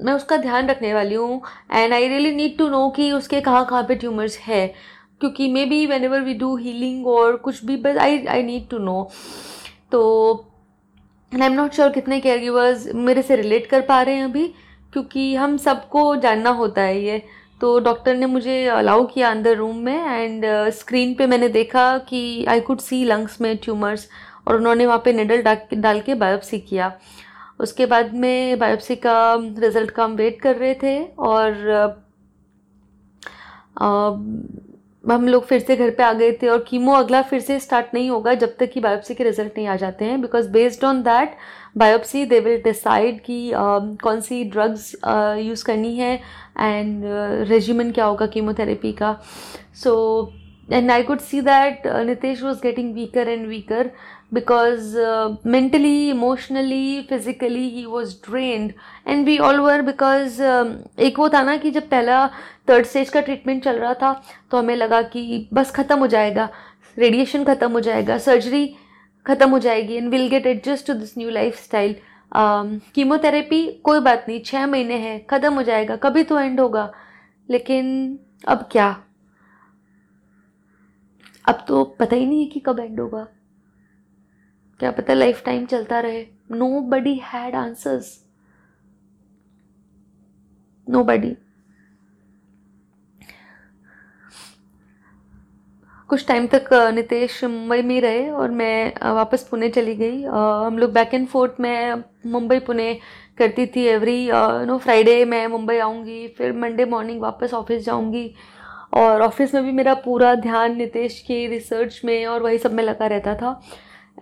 [0.00, 1.40] मैं उसका ध्यान रखने वाली हूँ
[1.72, 4.66] and I really need to know कि उसके कहाँ कहाँ पे ट्यूमर्स है।
[5.20, 9.02] क्योंकि maybe whenever we do healing और कुछ भी but I I need to know
[9.92, 10.00] so
[11.32, 14.46] I am not sure कितने केयर गिवर्स मेरे से रिलेट कर पा रहे हैं अभी,
[14.92, 17.22] क्योंकि हम सबको जानना होता है ये।
[17.60, 20.44] तो डॉक्टर ने मुझे अलाउ किया अंदर रूम में एंड
[20.74, 24.08] स्क्रीन पे मैंने देखा कि आई कुड सी लंग्स में ट्यूमर्स
[24.48, 25.42] और उन्होंने वहाँ पे निडल
[25.74, 26.92] डाल के बायोप्सी किया।
[27.60, 31.52] उसके बाद में बायोप्सी का रिज़ल्ट का हम वेट कर रहे थे और
[35.10, 37.94] हम लोग फिर से घर पे आ गए थे और कीमो अगला फिर से स्टार्ट
[37.94, 41.02] नहीं होगा जब तक कि बायोप्सी के रिज़ल्ट नहीं आ जाते हैं because based on
[41.02, 41.36] that
[41.78, 43.50] biopsy they will decide कि
[44.02, 44.94] कौन सी ड्रग्स
[45.38, 46.14] यूज़ करनी है
[46.60, 47.02] एंड
[47.48, 49.16] रेजिमेंट क्या होगा कीमोथेरेपी का।
[49.82, 49.92] So
[50.72, 53.90] and I could see that Nitesh was getting weaker and weaker
[54.32, 58.12] because uh, mentally emotionally physically he was
[59.26, 62.26] we all were because um, एक वो था ना कि जब पहला
[62.68, 64.12] थर्ड स्टेज का ट्रीटमेंट चल रहा था
[64.50, 66.48] तो हमें लगा कि बस ख़त्म हो जाएगा
[66.98, 68.66] रेडिएशन ख़त्म हो जाएगा सर्जरी
[69.26, 71.30] ख़त्म हो जाएगी and will get adjust to this new
[71.64, 71.94] lifestyle
[72.94, 76.90] chemotherapy कोई बात नहीं छः महीने हैं ख़त्म हो जाएगा कभी तो एंड होगा
[77.50, 78.88] लेकिन अब क्या?
[81.48, 83.26] अब तो पता ही नहीं है कि कब एंड होगा।
[84.80, 88.06] क्या पता लाइफ टाइम चलता रहे। Nobody had answers
[90.86, 91.34] nobody
[96.10, 100.92] कुछ टाइम तक नितेश मुंबई में रहे और मैं वापस पुणे चली गई। हम लोग
[100.92, 102.92] बैक एंड फोर्थ में मुंबई पुणे
[103.38, 104.28] करती थी एवरी
[104.66, 108.32] नो फ्राइडे मैं मुंबई आऊँगी, फिर मंडे मॉर्निंग वापस ऑफ़िस जाऊँगी।
[108.94, 112.82] और ऑफ़िस में भी मेरा पूरा ध्यान नितेश की रिसर्च में और वही सब में
[112.84, 113.60] लगा रहता था।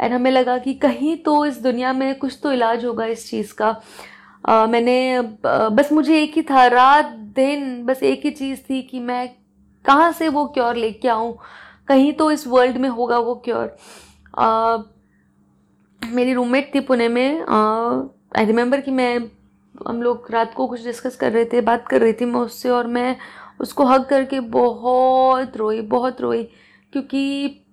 [0.01, 3.55] एंड हमें लगा कि कहीं तो इस दुनिया में कुछ तो इलाज होगा इस चीज़
[3.55, 3.81] का।
[4.49, 7.07] आ, मैंने बस मुझे एक ही था रात
[7.37, 9.29] दिन बस एक ही चीज़ थी कि मैं
[9.85, 11.37] कहाँ से वो क्योर लेके आऊँ?
[11.89, 13.77] कहीं तो इस वर्ल्ड में होगा वो क्योर
[16.03, 17.41] मेरी रूममेट थी पुणे में।
[18.37, 19.19] आई रिमेंबर कि मैं
[19.89, 22.71] हम लोग रात को कुछ डिस्कस कर रहे थे बात कर रही थी मैं उससे
[22.71, 23.17] और मैं
[23.61, 26.43] उसको हक करके बहुत रोई बहुत रोई।
[26.93, 27.65] क्योंकि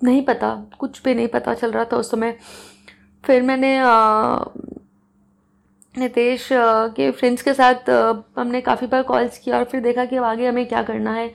[0.00, 2.36] नहीं पता, कुछ भी नहीं पता चल रहा था उस समय।
[3.24, 3.78] फिर मैंने
[5.94, 7.90] नितेश के फ्रेंड्स के साथ
[8.38, 11.32] हमने काफ़ी बार कॉल्स किया और फिर देखा कि अब आगे हमें क्या करना है।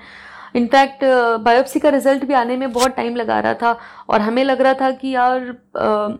[0.55, 1.03] इनफैक्ट
[1.43, 3.77] बायोप्सी का रिज़ल्ट भी आने में बहुत टाइम लगा रहा था
[4.09, 5.47] और हमें लग रहा था कि यार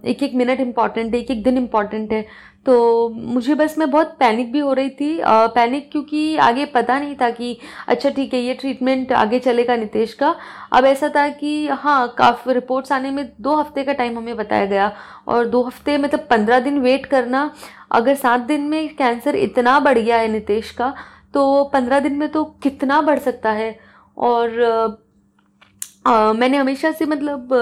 [0.05, 2.25] एक एक मिनट इंपॉर्टेंट है एक एक दिन इंपॉर्टेंट है।
[2.65, 7.15] तो मुझे बस मैं बहुत पैनिक भी हो रही थी। पैनिक क्योंकि आगे पता नहीं
[7.21, 10.35] था कि अच्छा ठीक है ये ट्रीटमेंट आगे चलेगा नितेश का।
[10.71, 14.65] अब ऐसा था कि हाँ काफ़ी रिपोर्ट्स आने में दो हफ़्ते का टाइम हमें बताया
[14.65, 14.91] गया
[15.27, 17.49] और दो हफ़्ते मतलब पंद्रह दिन वेट करना।
[17.91, 20.93] अगर सात दिन में कैंसर इतना बढ़ गया है नितेश का
[21.33, 23.77] तो पंद्रह दिन में तो कितना बढ़ सकता है?
[24.17, 25.01] और
[26.07, 27.53] आ, मैंने हमेशा से मतलब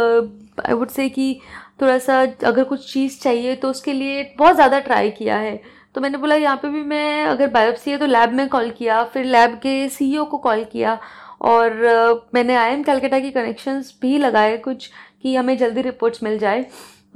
[0.67, 1.39] आई वुड से कि
[1.81, 5.59] थोड़ा सा अगर कुछ चीज़ चाहिए तो उसके लिए बहुत ज़्यादा ट्राई किया है।
[5.95, 9.03] तो मैंने बोला, यहाँ पे भी मैं अगर बायोप्सी है तो लैब में कॉल किया,
[9.05, 10.97] फिर लैब के सीईओ को कॉल किया।
[11.41, 14.89] और मैंने आई एम कैलकटा की कनेक्शंस भी लगाए कुछ
[15.21, 16.65] कि हमें जल्दी रिपोर्ट्स मिल जाए।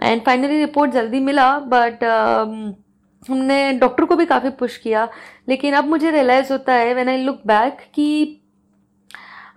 [0.04, 2.04] एंड फाइनली रिपोर्ट जल्दी मिला बट
[3.24, 5.08] हमने डॉक्टर को भी काफ़ी पुश किया।
[5.50, 8.42] लेकिन अब मुझे रियलाइज़ होता है व्हेन आई लुक बैक कि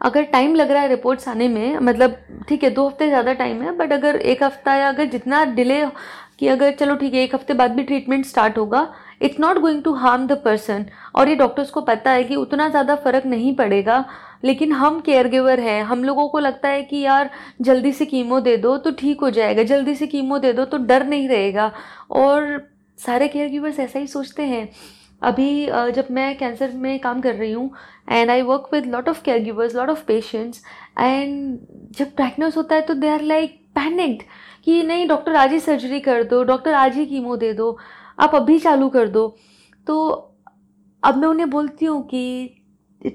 [0.00, 2.16] अगर टाइम लग रहा है रिपोर्ट्स आने में मतलब
[2.48, 5.84] ठीक है, दो हफ़्ते ज़्यादा टाइम है बट अगर एक हफ़्ता या अगर जितना डिले
[6.38, 8.88] कि अगर चलो ठीक है, एक हफ़्ते बाद भी ट्रीटमेंट स्टार्ट होगा
[9.22, 10.84] it's not going to harm the person
[11.14, 14.04] और ये डॉक्टर्स को पता है कि उतना ज़्यादा फ़र्क नहीं पड़ेगा,
[14.44, 17.30] लेकिन हम केयर गिवर हैं, हम लोगों को लगता है कि यार,
[17.60, 20.78] जल्दी से कीमो दे दो तो ठीक हो जाएगा, जल्दी से कीमो दे दो तो
[20.78, 21.70] डर नहीं रहेगा।
[22.12, 24.68] और सारे केयर गिवर्स ऐसा ही सोचते हैं।
[25.22, 27.70] अभी जब मैं कैंसर में काम कर रही हूँ
[28.08, 30.62] and I work with lot of care givers lot of patients
[30.98, 31.58] and
[31.98, 34.22] जब डायग्नोस होता है तो दे आर लाइक पैनिक्ड
[34.64, 37.76] कि नहीं डॉक्टर आज ही सर्जरी कर दो डॉक्टर आज ही कीमो दे दो
[38.18, 39.26] आप अभी चालू कर दो।
[39.86, 39.94] तो
[41.02, 42.54] अब मैं उन्हें बोलती हूँ कि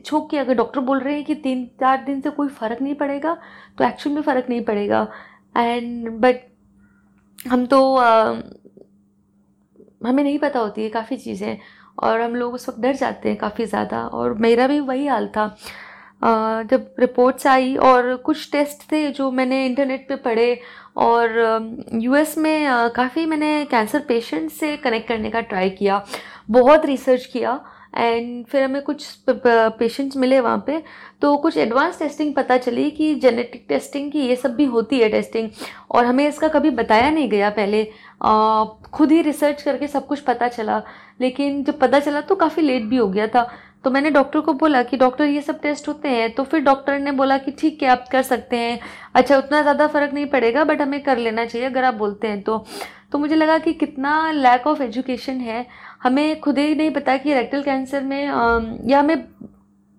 [0.06, 2.96] छोक के अगर डॉक्टर बोल रहे हैं कि तीन चार दिन से कोई फ़र्क नहीं
[2.96, 3.38] पड़ेगा
[3.78, 5.08] तो एक्चुअल में फ़र्क नहीं पड़ेगा।
[5.56, 6.36] एंड बट
[7.48, 8.34] हम तो आ,
[10.06, 11.58] हमें नहीं पता होती है काफ़ी चीज़ें।
[11.98, 15.28] और हम लोग उस वक्त डर जाते हैं काफ़ी ज़्यादा। और मेरा भी वही हाल
[15.28, 15.48] था।
[16.22, 20.60] जब रिपोर्ट्स आई और कुछ टेस्ट थे जो मैंने इंटरनेट पे पढ़े
[20.98, 21.32] और
[21.94, 26.04] यूएस में काफ़ी मैंने कैंसर पेशेंट से कनेक्ट करने का ट्राई किया।
[26.52, 27.60] बहुत रिसर्च किया
[27.94, 30.82] एंड फिर हमें कुछ पेशेंट्स मिले वहाँ पे
[31.22, 35.10] तो कुछ एडवांस टेस्टिंग पता चली कि जेनेटिक टेस्टिंग की ये सब भी होती है
[35.10, 35.50] टेस्टिंग
[35.92, 37.84] और हमें इसका कभी बताया नहीं गया पहले।
[38.94, 40.82] खुद ही रिसर्च करके सब कुछ पता चला।
[41.22, 43.50] लेकिन जब पता चला तो काफ़ी लेट भी हो गया था।
[43.86, 47.00] तो मैंने डॉक्टर को बोला कि, डॉक्टर, ये सब टेस्ट होते हैं। तो फिर डॉक्टर
[47.00, 48.80] ने बोला कि, ठीक है, आप कर सकते हैं।
[49.16, 52.42] अच्छा उतना ज़्यादा फ़र्क नहीं पड़ेगा बट हमें कर लेना चाहिए, अगर आप बोलते हैं
[52.42, 52.66] तो।
[53.12, 55.66] तो मुझे लगा कि कितना लैक ऑफ़ एजुकेशन है।
[56.04, 58.24] हमें खुद ही नहीं पता कि रेक्टल कैंसर में
[58.90, 59.18] या हमें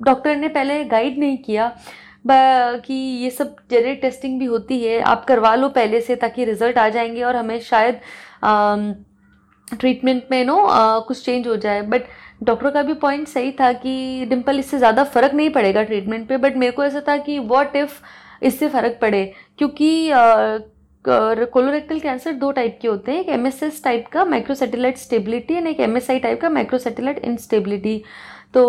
[0.01, 1.73] डॉक्टर ने पहले गाइड नहीं किया
[2.27, 6.79] कि ये सब जेनेटिक टेस्टिंग भी होती है, आप करवा लो पहले से ताकि रिज़ल्ट
[6.79, 8.01] आ जाएँगे और हमें शायद
[9.71, 10.57] ट्रीटमेंट में नो
[11.09, 12.03] कुछ चेंज हो जाए। बट
[12.43, 16.37] डॉक्टर का भी पॉइंट सही था कि डिम्पल इससे ज़्यादा फ़र्क नहीं पड़ेगा ट्रीटमेंट पे।
[16.37, 18.01] बट मेरे को ऐसा था कि वॉट इफ़
[18.43, 19.25] इससे फ़र्क पड़े?
[19.59, 20.09] क्योंकि
[21.07, 23.49] कोलोरेक्टल कैंसर दो टाइप के होते हैं। एक एम
[23.85, 28.03] टाइप का माइक्रोसेटेलाइट स्टेबिलिटी एंड एक एमएसआई टाइप का माइक्रोसेटेलाइट इंस्टेबिलिटी
[28.55, 28.65] तो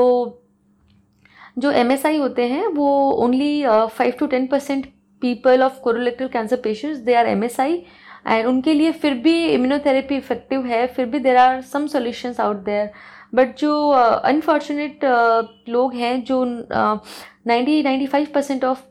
[1.57, 4.85] जो एमएसआई होते हैं वो only five to ten percent
[5.21, 10.65] people of colorectal cancer patients they are M and उनके लिए फिर भी इम्यूनोथेरेपी इफ़ेक्टिव
[10.65, 12.89] है फिर भी there are some solutions out there
[13.35, 18.81] but जो अनफॉर्चुनेट uh, uh, लोग हैं जो ninety ninety five percent of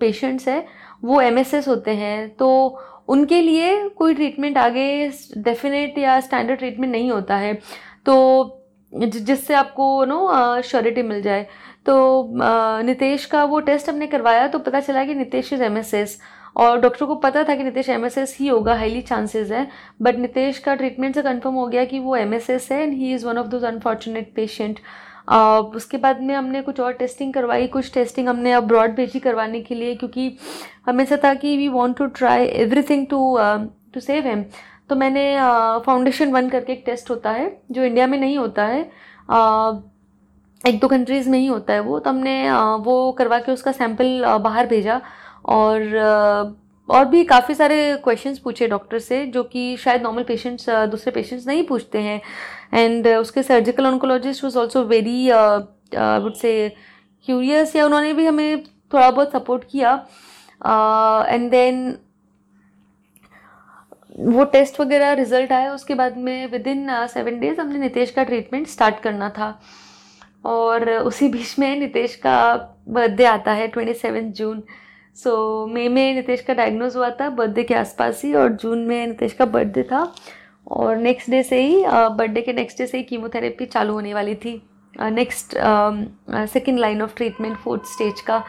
[0.00, 2.48] patients है वो एमएसएस होते हैं तो
[3.08, 4.86] उनके लिए कोई ट्रीटमेंट आगे
[5.38, 7.54] डेफिनेट या स्टैंडर्ड ट्रीटमेंट नहीं होता है।
[8.06, 8.60] तो
[8.92, 11.46] जिससे आपको नो श्योरिटी मिल जाए।
[11.86, 12.32] तो
[12.84, 16.18] नितेश का वो टेस्ट हमने करवाया तो पता चला कि नितेश इज़ एमएसएस
[16.56, 19.66] और डॉक्टर को पता था कि नितेश एमएसएस ही होगा हाईली चांसेस है।
[20.02, 23.26] बट नितेश का ट्रीटमेंट से कंफर्म हो गया कि वो एमएसएस है and he is
[23.26, 24.80] one of those unfortunate patient
[25.28, 29.74] उसके बाद में हमने कुछ और टेस्टिंग करवाई कुछ टेस्टिंग हमने अब्रॉड भेजी करवाने के
[29.74, 30.36] लिए क्योंकि
[30.86, 33.36] हमें से था कि we want to try everything to
[33.94, 34.44] to save him
[34.88, 35.36] तो मैंने
[35.86, 38.90] फाउंडेशन वन करके एक टेस्ट होता है जो इंडिया में नहीं होता है
[39.30, 39.82] uh,
[40.68, 43.72] एक दो कंट्रीज़ में ही होता है वो तो हमने uh, वो करवा के उसका
[43.72, 45.00] सैंपल uh, बाहर भेजा
[45.44, 51.12] और और भी काफ़ी सारे क्वेश्चंस पूछे डॉक्टर से जो कि शायद नॉर्मल पेशेंट्स दूसरे
[51.12, 52.20] पेशेंट्स नहीं पूछते हैं।
[52.74, 56.52] एंड उसके surgical oncologist was also very I would say
[57.26, 59.92] curious या उन्होंने भी हमें थोड़ा बहुत सपोर्ट किया।
[61.28, 61.96] एंड uh, देन
[64.18, 68.24] वो टेस्ट वगैरह रिज़ल्ट आया उसके बाद में विद इन सेवन डेज़ हमने नितेश का
[68.24, 69.58] ट्रीटमेंट स्टार्ट करना था।
[70.44, 72.54] और उसी बीच में नितेश का
[72.88, 74.62] बर्थडे आता है twenty seven June
[75.16, 75.30] so
[75.66, 79.06] so, मई में नितेश का डायग्नोज हुआ था बर्थडे के आसपास ही और जून में
[79.06, 80.02] नितेश का बर्थडे था।
[80.66, 84.34] और नेक्स्ट डे से ही बर्थडे के नेक्स्ट डे से ही कीमोथेरेपी चालू होने वाली
[84.34, 84.60] थी।
[84.94, 85.54] Next
[86.50, 88.42] second line of treatment fourth stage का।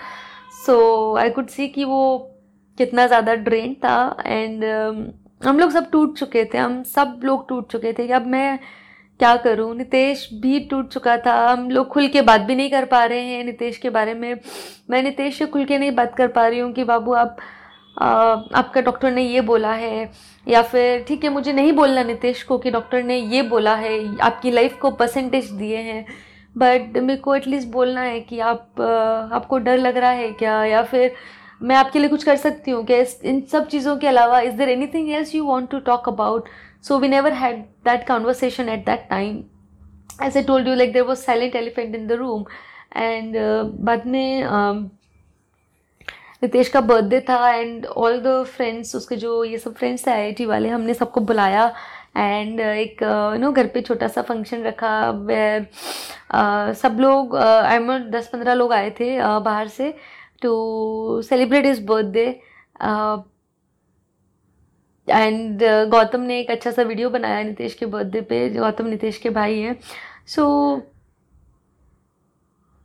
[0.65, 2.17] सो आई कुड सी कि वो
[2.77, 4.63] कितना ज़्यादा ड्रेन था एंड
[5.41, 8.59] हम लोग सब टूट चुके थे। हम सब लोग टूट चुके थे कि अब मैं
[9.19, 9.73] क्या करूँ?
[9.75, 13.25] नितेश भी टूट चुका था। हम लोग खुल के बात भी नहीं कर पा रहे
[13.25, 14.39] हैं। नितेश के बारे में,
[14.89, 17.37] मैं नितेश से खुल के नहीं बात कर पा रही हूँ कि, बाबू, आप
[17.97, 20.11] आपका डॉक्टर ने ये बोला है,
[20.47, 24.17] या फिर, ठीक है, मुझे नहीं बोलना नितेश को कि डॉक्टर ने ये बोला है,
[24.19, 26.05] आपकी लाइफ को परसेंटेज दिए हैं
[26.55, 30.83] बट मेरे को एटलीस्ट बोलना है कि आप आपको डर लग रहा है क्या, या
[30.83, 31.15] फिर
[31.61, 32.97] मैं आपके लिए कुछ कर सकती हूँ क्या?
[33.23, 36.49] इन सब चीज़ों के अलावा is there anything else you want to talk about
[36.83, 39.43] so we never had that conversation at that time
[40.23, 42.45] as I told you like there was silent elephant in the room
[42.95, 43.35] and
[43.85, 44.43] बाद में
[46.45, 50.45] नितेश का birthday था and all the friends उसके जो ये सब friends थे IIT
[50.45, 51.67] वाले हमने सबको बुलाया
[52.17, 56.97] एंड uh, एक यू uh, नो घर पे छोटा सा फ़ंक्शन रखा वेयर uh, सब
[56.99, 59.93] लोग आई एम दस पंद्रह लोग आए थे बाहर से
[60.41, 62.27] to celebrate is birthday
[65.07, 69.29] and Gautam ने एक अच्छा सा वीडियो बनाया नितेश के बर्थडे पे गौतम नितेश के
[69.31, 69.77] भाई हैं।
[70.27, 70.45] So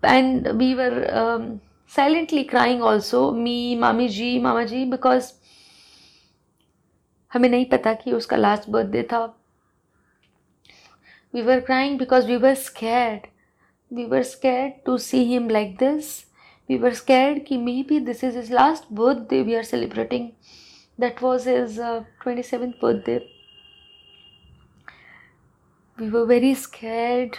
[0.02, 0.92] and we were
[1.90, 5.32] silently crying also me मामी जी मामा जी बिकॉज़
[7.32, 9.24] हमें नहीं पता कि उसका लास्ट बर्थडे था।
[11.34, 13.26] We were crying because we were scared
[13.90, 16.14] we were scared to see him like this
[16.68, 17.56] we were scared कि
[17.88, 20.30] maybe this is is last birthday we are celebrating
[21.00, 23.18] that was is twenty seventh birthday
[25.98, 27.36] we were very scared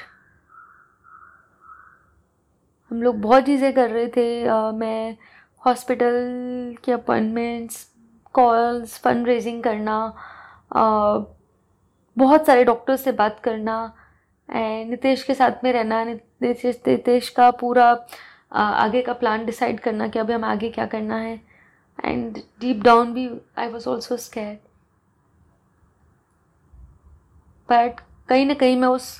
[2.91, 5.15] हम लोग बहुत चीज़ें कर रहे थे। मैं
[5.63, 7.85] hospital के अपॉइंटमेंट्स,
[8.35, 9.95] कॉल्स फंड रेजिंग करना
[12.17, 13.75] बहुत सारे डॉक्टर से बात करना
[14.49, 17.85] एंड नितेश के साथ में रहना, नितेश नितेश का पूरा
[18.51, 21.39] आगे का प्लान डिसाइड करना कि अभी हम आगे क्या करना है।
[21.99, 23.29] एंड डीप डाउन भी
[23.59, 24.57] I was also scared
[27.69, 29.17] but कहीं ना कहीं मैं उस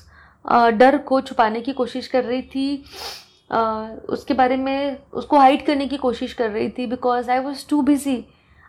[0.74, 2.84] डर को छुपाने की कोशिश कर रही थी।
[3.52, 7.82] उसके बारे में उसको हाइड करने की कोशिश कर रही थी because I was too
[7.82, 8.24] busy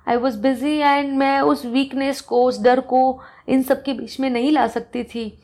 [0.08, 4.20] I was busy and मैं उस वीकनेस को, उस डर को इन सब के बीच
[4.20, 5.40] में नहीं ला सकती थी।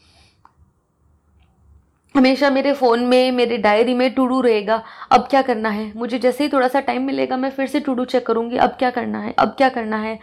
[2.16, 4.82] हमेशा मेरे फ़ोन में, मेरे डायरी में टूडू रहेगा।
[5.12, 5.92] अब क्या करना है?
[5.96, 8.90] मुझे जैसे ही थोड़ा सा टाइम मिलेगा, मैं फिर से टूडू चेक करूँगी, अब क्या
[8.90, 10.20] करना है, अब क्या करना है।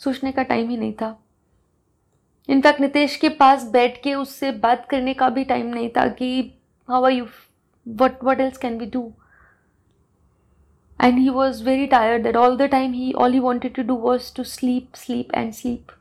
[0.00, 1.18] सोचने का टाइम ही नहीं था।
[2.48, 6.30] इनफैक्ट नितेश के पास बैठ के उससे बात करने का भी टाइम नहीं था कि
[6.88, 7.24] how are you
[7.88, 9.12] what what else can be do
[11.00, 13.94] and he was very tired that all the time he, all he wanted to do
[13.94, 15.92] was to sleep sleep and sleep.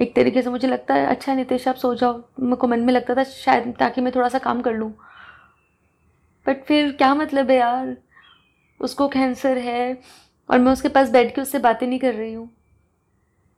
[0.00, 2.92] एक तरीके से मुझे लगता है अच्छा नितेश, आप सो जाओ। मेरे को मन में
[2.92, 4.90] लगता था शायद ताकि मैं थोड़ा सा काम कर लूँ।
[6.46, 7.96] बट फिर क्या मतलब है यार?
[8.80, 10.02] उसको कैंसर है
[10.50, 12.50] और मैं उसके पास बैठ के उससे बातें नहीं कर रही हूँ।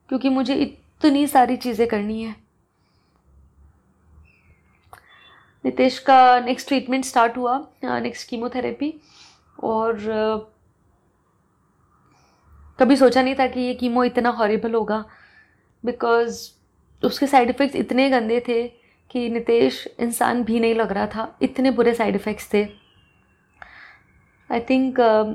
[0.08, 2.43] क्योंकि मुझे इतनी सारी चीज़ें करनी है।
[5.64, 8.94] नितेश का नेक्स्ट ट्रीटमेंट स्टार्ट हुआ नेक्स्ट कीमोथेरेपी
[9.62, 9.98] और
[12.78, 15.04] कभी सोचा नहीं था कि ये कीमो इतना हॉरेबल होगा
[15.84, 16.50] बिकॉज़
[17.04, 18.68] उसके साइड इफ़ेक्ट्स इतने गंदे थे
[19.10, 22.64] कि नितेश इंसान भी नहीं लग रहा था इतने बुरे साइड इफ़ेक्ट्स थे।
[24.52, 25.34] आई थिंक uh,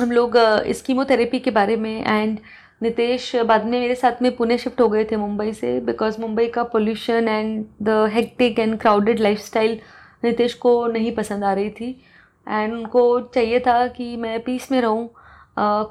[0.00, 2.38] हम लोग uh, इस कीमोथेरेपी के बारे में एंड
[2.80, 6.46] नितेश बाद में मेरे साथ में पुणे शिफ्ट हो गए थे मुंबई से बिकॉज़ मुंबई
[6.54, 9.78] का pollution and the hectic and crowded lifestyle
[10.24, 11.90] Nitesh को नहीं पसंद आ रही थी।
[12.46, 15.08] एंड उनको चाहिए था कि मैं पीस में रहूँ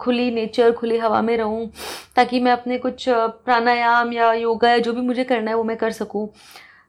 [0.01, 1.69] खुली नेचर खुली हवा में रहूँ,
[2.15, 5.77] ताकि मैं अपने कुछ प्राणायाम या योगा या जो भी मुझे करना है वो मैं
[5.77, 6.27] कर सकूँ।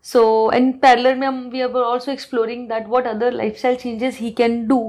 [0.06, 4.18] सो एंड पैरलर में हम we are also exploring that what other life style changes
[4.20, 4.80] he can do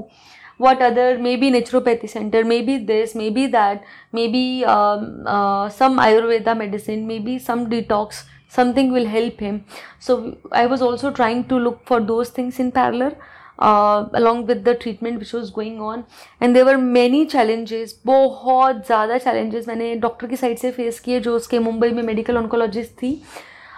[0.58, 7.06] what other maybe naturopathy center maybe this maybe that maybe um, uh, some ayurveda medicine
[7.06, 9.64] maybe some detox something will help him
[9.98, 13.16] so i was also trying to look for those things in parallel
[13.58, 16.04] uh, along with the treatment which was going on
[16.40, 21.20] and there were many challenges बहुत ज़्यादा challenges मैंने doctor की side से face किए
[21.20, 23.20] जो उसके मुंबई में medical oncologist थी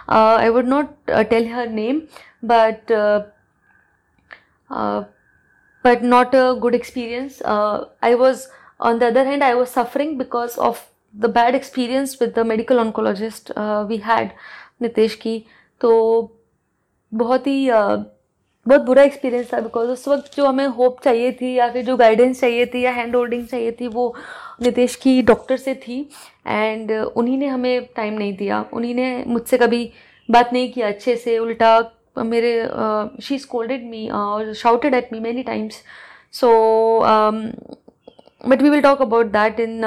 [0.09, 2.01] I would not tell her name
[2.45, 2.91] but
[5.85, 7.41] but not a good experience.
[7.41, 8.47] Uh, I was,
[8.79, 12.77] on the other hand, I was suffering because of the bad experience with the medical
[12.77, 14.31] oncologist uh, we had
[14.81, 15.37] Nitesh की
[15.81, 15.91] तो
[17.11, 18.03] बहुत ही uh,
[18.65, 21.95] बहुत बुरा experience था because उस वक्त जो हमें होप चाहिए थी या फिर जो
[21.97, 24.13] गाइडेंस चाहिए थी या हैंड होल्डिंग चाहिए थी वो
[24.63, 25.99] नितेश की डॉक्टर से थी
[26.47, 29.81] एंड उन्हीं ने हमें टाइम नहीं दिया उन्हीं ने मुझसे कभी
[30.29, 31.79] बात नहीं किया अच्छे से उल्टा
[32.17, 32.69] मेरे
[33.21, 35.83] शी स्कोल्डेड मी और shouted at me many times
[36.31, 36.49] so
[38.47, 39.81] but we will talk about that in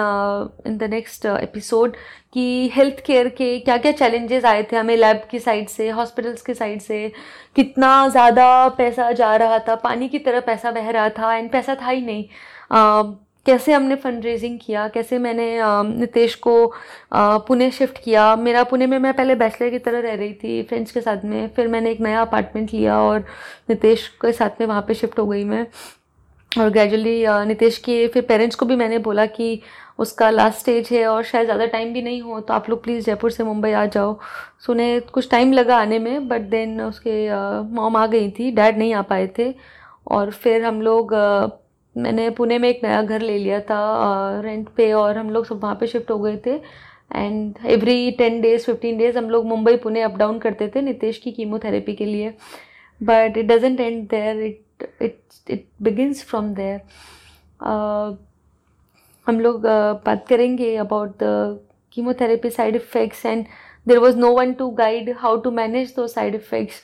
[0.67, 1.97] in the next episode
[2.33, 6.43] कि हेल्थ केयर के क्या क्या चैलेंजेस आए थे हमें लैब की साइड से हॉस्पिटल्स
[6.43, 7.13] की साइड से
[7.57, 11.75] कितना ज़्यादा पैसा जा रहा था पानी की तरह पैसा बह रहा था एंड पैसा
[11.75, 12.25] था ही नहीं.
[12.71, 13.15] uh,
[13.47, 15.47] कैसे हमने फंड रेजिंग किया, कैसे मैंने
[15.99, 16.73] नितेश को
[17.15, 20.93] पुणे शिफ्ट किया। मेरा पुणे में मैं पहले बैचलर की तरह रह रही थी फ्रेंड्स
[20.93, 23.25] के साथ में। फिर मैंने एक नया अपार्टमेंट लिया और
[23.71, 25.67] नितेश के साथ में वहाँ पे शिफ्ट हो गई मैं।
[26.53, 29.61] और ग्रेजुअली नितेश के, फिर पेरेंट्स को भी मैंने बोला कि
[29.99, 33.05] उसका लास्ट स्टेज है और शायद ज़्यादा टाइम भी नहीं हो तो आप लोग प्लीज़
[33.07, 34.19] जयपुर से मुंबई आ जाओ।
[34.61, 37.15] सो उन्हें कुछ टाइम लगा आने में बट देन उसके
[37.75, 39.53] मॉम आ गई थी। डैड नहीं आ पाए थे।
[40.09, 41.15] और फिर हम लोग
[41.97, 43.81] मैंने पुणे में एक नया घर ले लिया था
[44.45, 46.55] रेंट पे और हम लोग सब वहाँ पे शिफ्ट हो गए थे।
[47.15, 51.19] And every ten days fifteen days हम लोग मुंबई पुणे अप डाउन करते थे नितेश
[51.19, 52.33] की कीमोथेरेपी के लिए।
[53.01, 56.81] But it doesn't and there it it it begins from there
[59.27, 61.61] हम लोग uh, बात करेंगे about the
[61.93, 63.45] chemotherapy side effects and
[63.87, 66.83] there was no one to guide how to manage those side effects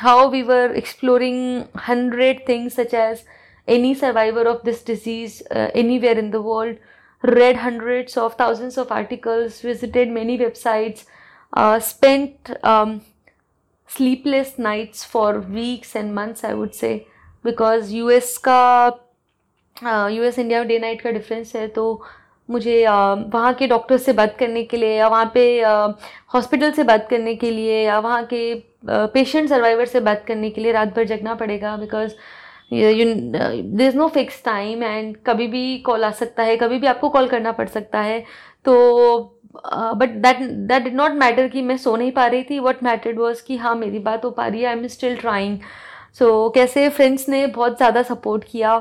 [0.00, 1.38] how we were exploring
[1.86, 3.22] hundred things such as
[3.68, 6.76] any survivor of this disease uh, anywhere in the world,
[7.22, 11.04] read hundreds of thousands of articles, visited many websites,
[11.52, 13.00] uh, spent um,
[13.88, 17.06] sleepless nights for weeks and months, I would say,
[17.44, 19.04] because US का
[19.84, 21.84] US India में day night का difference है तो
[22.50, 25.44] मुझे uh, वहाँ के doctor से बात करने के लिए या वहाँ पे
[26.34, 28.42] हॉस्पिटल uh, से बात करने के लिए या वहाँ के
[28.86, 32.12] पेशेंट uh, सर्वाइवर से बात करने के लिए रात भर जगना पड़ेगा because
[32.70, 37.08] there is no fix time and कभी भी कॉल आ सकता है कभी भी आपको
[37.08, 38.20] कॉल करना पड़ सकता है।
[38.64, 38.74] तो
[39.56, 43.18] but that that did not matter कि मैं सो नहीं पा रही थी। वट मैटर्ड
[43.18, 45.58] वॉज़ कि हाँ मेरी बात हो पा रही है। I am still trying
[46.18, 48.76] so कैसे फ्रेंड्स ने बहुत ज़्यादा सपोर्ट किया।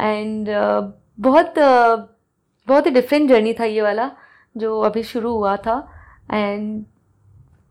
[0.00, 1.98] एंड uh, बहुत uh,
[2.68, 4.10] बहुत ही डिफरेंट जर्नी था ये वाला
[4.56, 5.76] जो अभी शुरू हुआ था।
[6.32, 6.84] एंड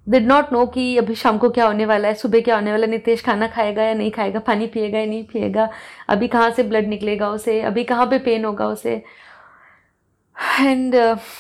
[0.10, 2.86] डिड नॉट नो कि अभी शाम को क्या होने वाला है सुबह क्या होने वाला
[2.86, 5.70] है नितेश खाना खाएगा या नहीं खाएगा पानी पिएगा या नहीं पिएगा
[6.10, 9.04] अभी कहाँ से ब्लड निकलेगा उसे अभी कहाँ पे पेन होगा उसे?
[10.60, 10.95] एंड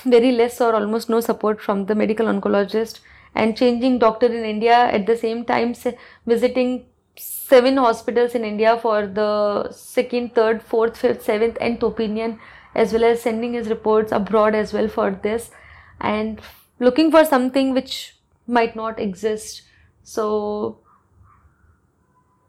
[0.07, 3.01] वेरी लेस और almost no support from the medical oncologist
[3.37, 5.73] and changing doctor in India at the same time
[6.27, 6.79] visiting
[7.17, 12.37] seven hospitals in India for the second third fourth fifth seventh, and opinion
[12.75, 15.49] as well as sending his reports abroad as well for this,
[15.99, 16.39] and
[16.79, 18.15] looking for something which
[18.47, 19.63] might not exist.
[20.03, 20.79] So,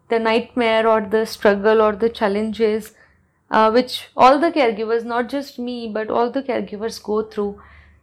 [0.09, 2.93] the nightmare or the struggle or the challenges
[3.53, 7.61] uh, which all the caregivers, not just me, but all the caregivers go through.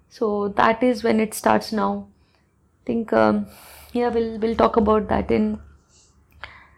[0.09, 2.07] So, that is when it starts now.
[2.83, 3.47] I think, um,
[3.91, 5.59] yeah, we'll, we'll talk about that in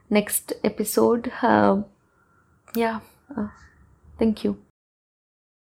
[0.10, 1.32] next episode.
[1.42, 1.84] Uh,
[2.76, 3.02] yeah,
[3.38, 3.48] uh,
[4.18, 4.58] thank you.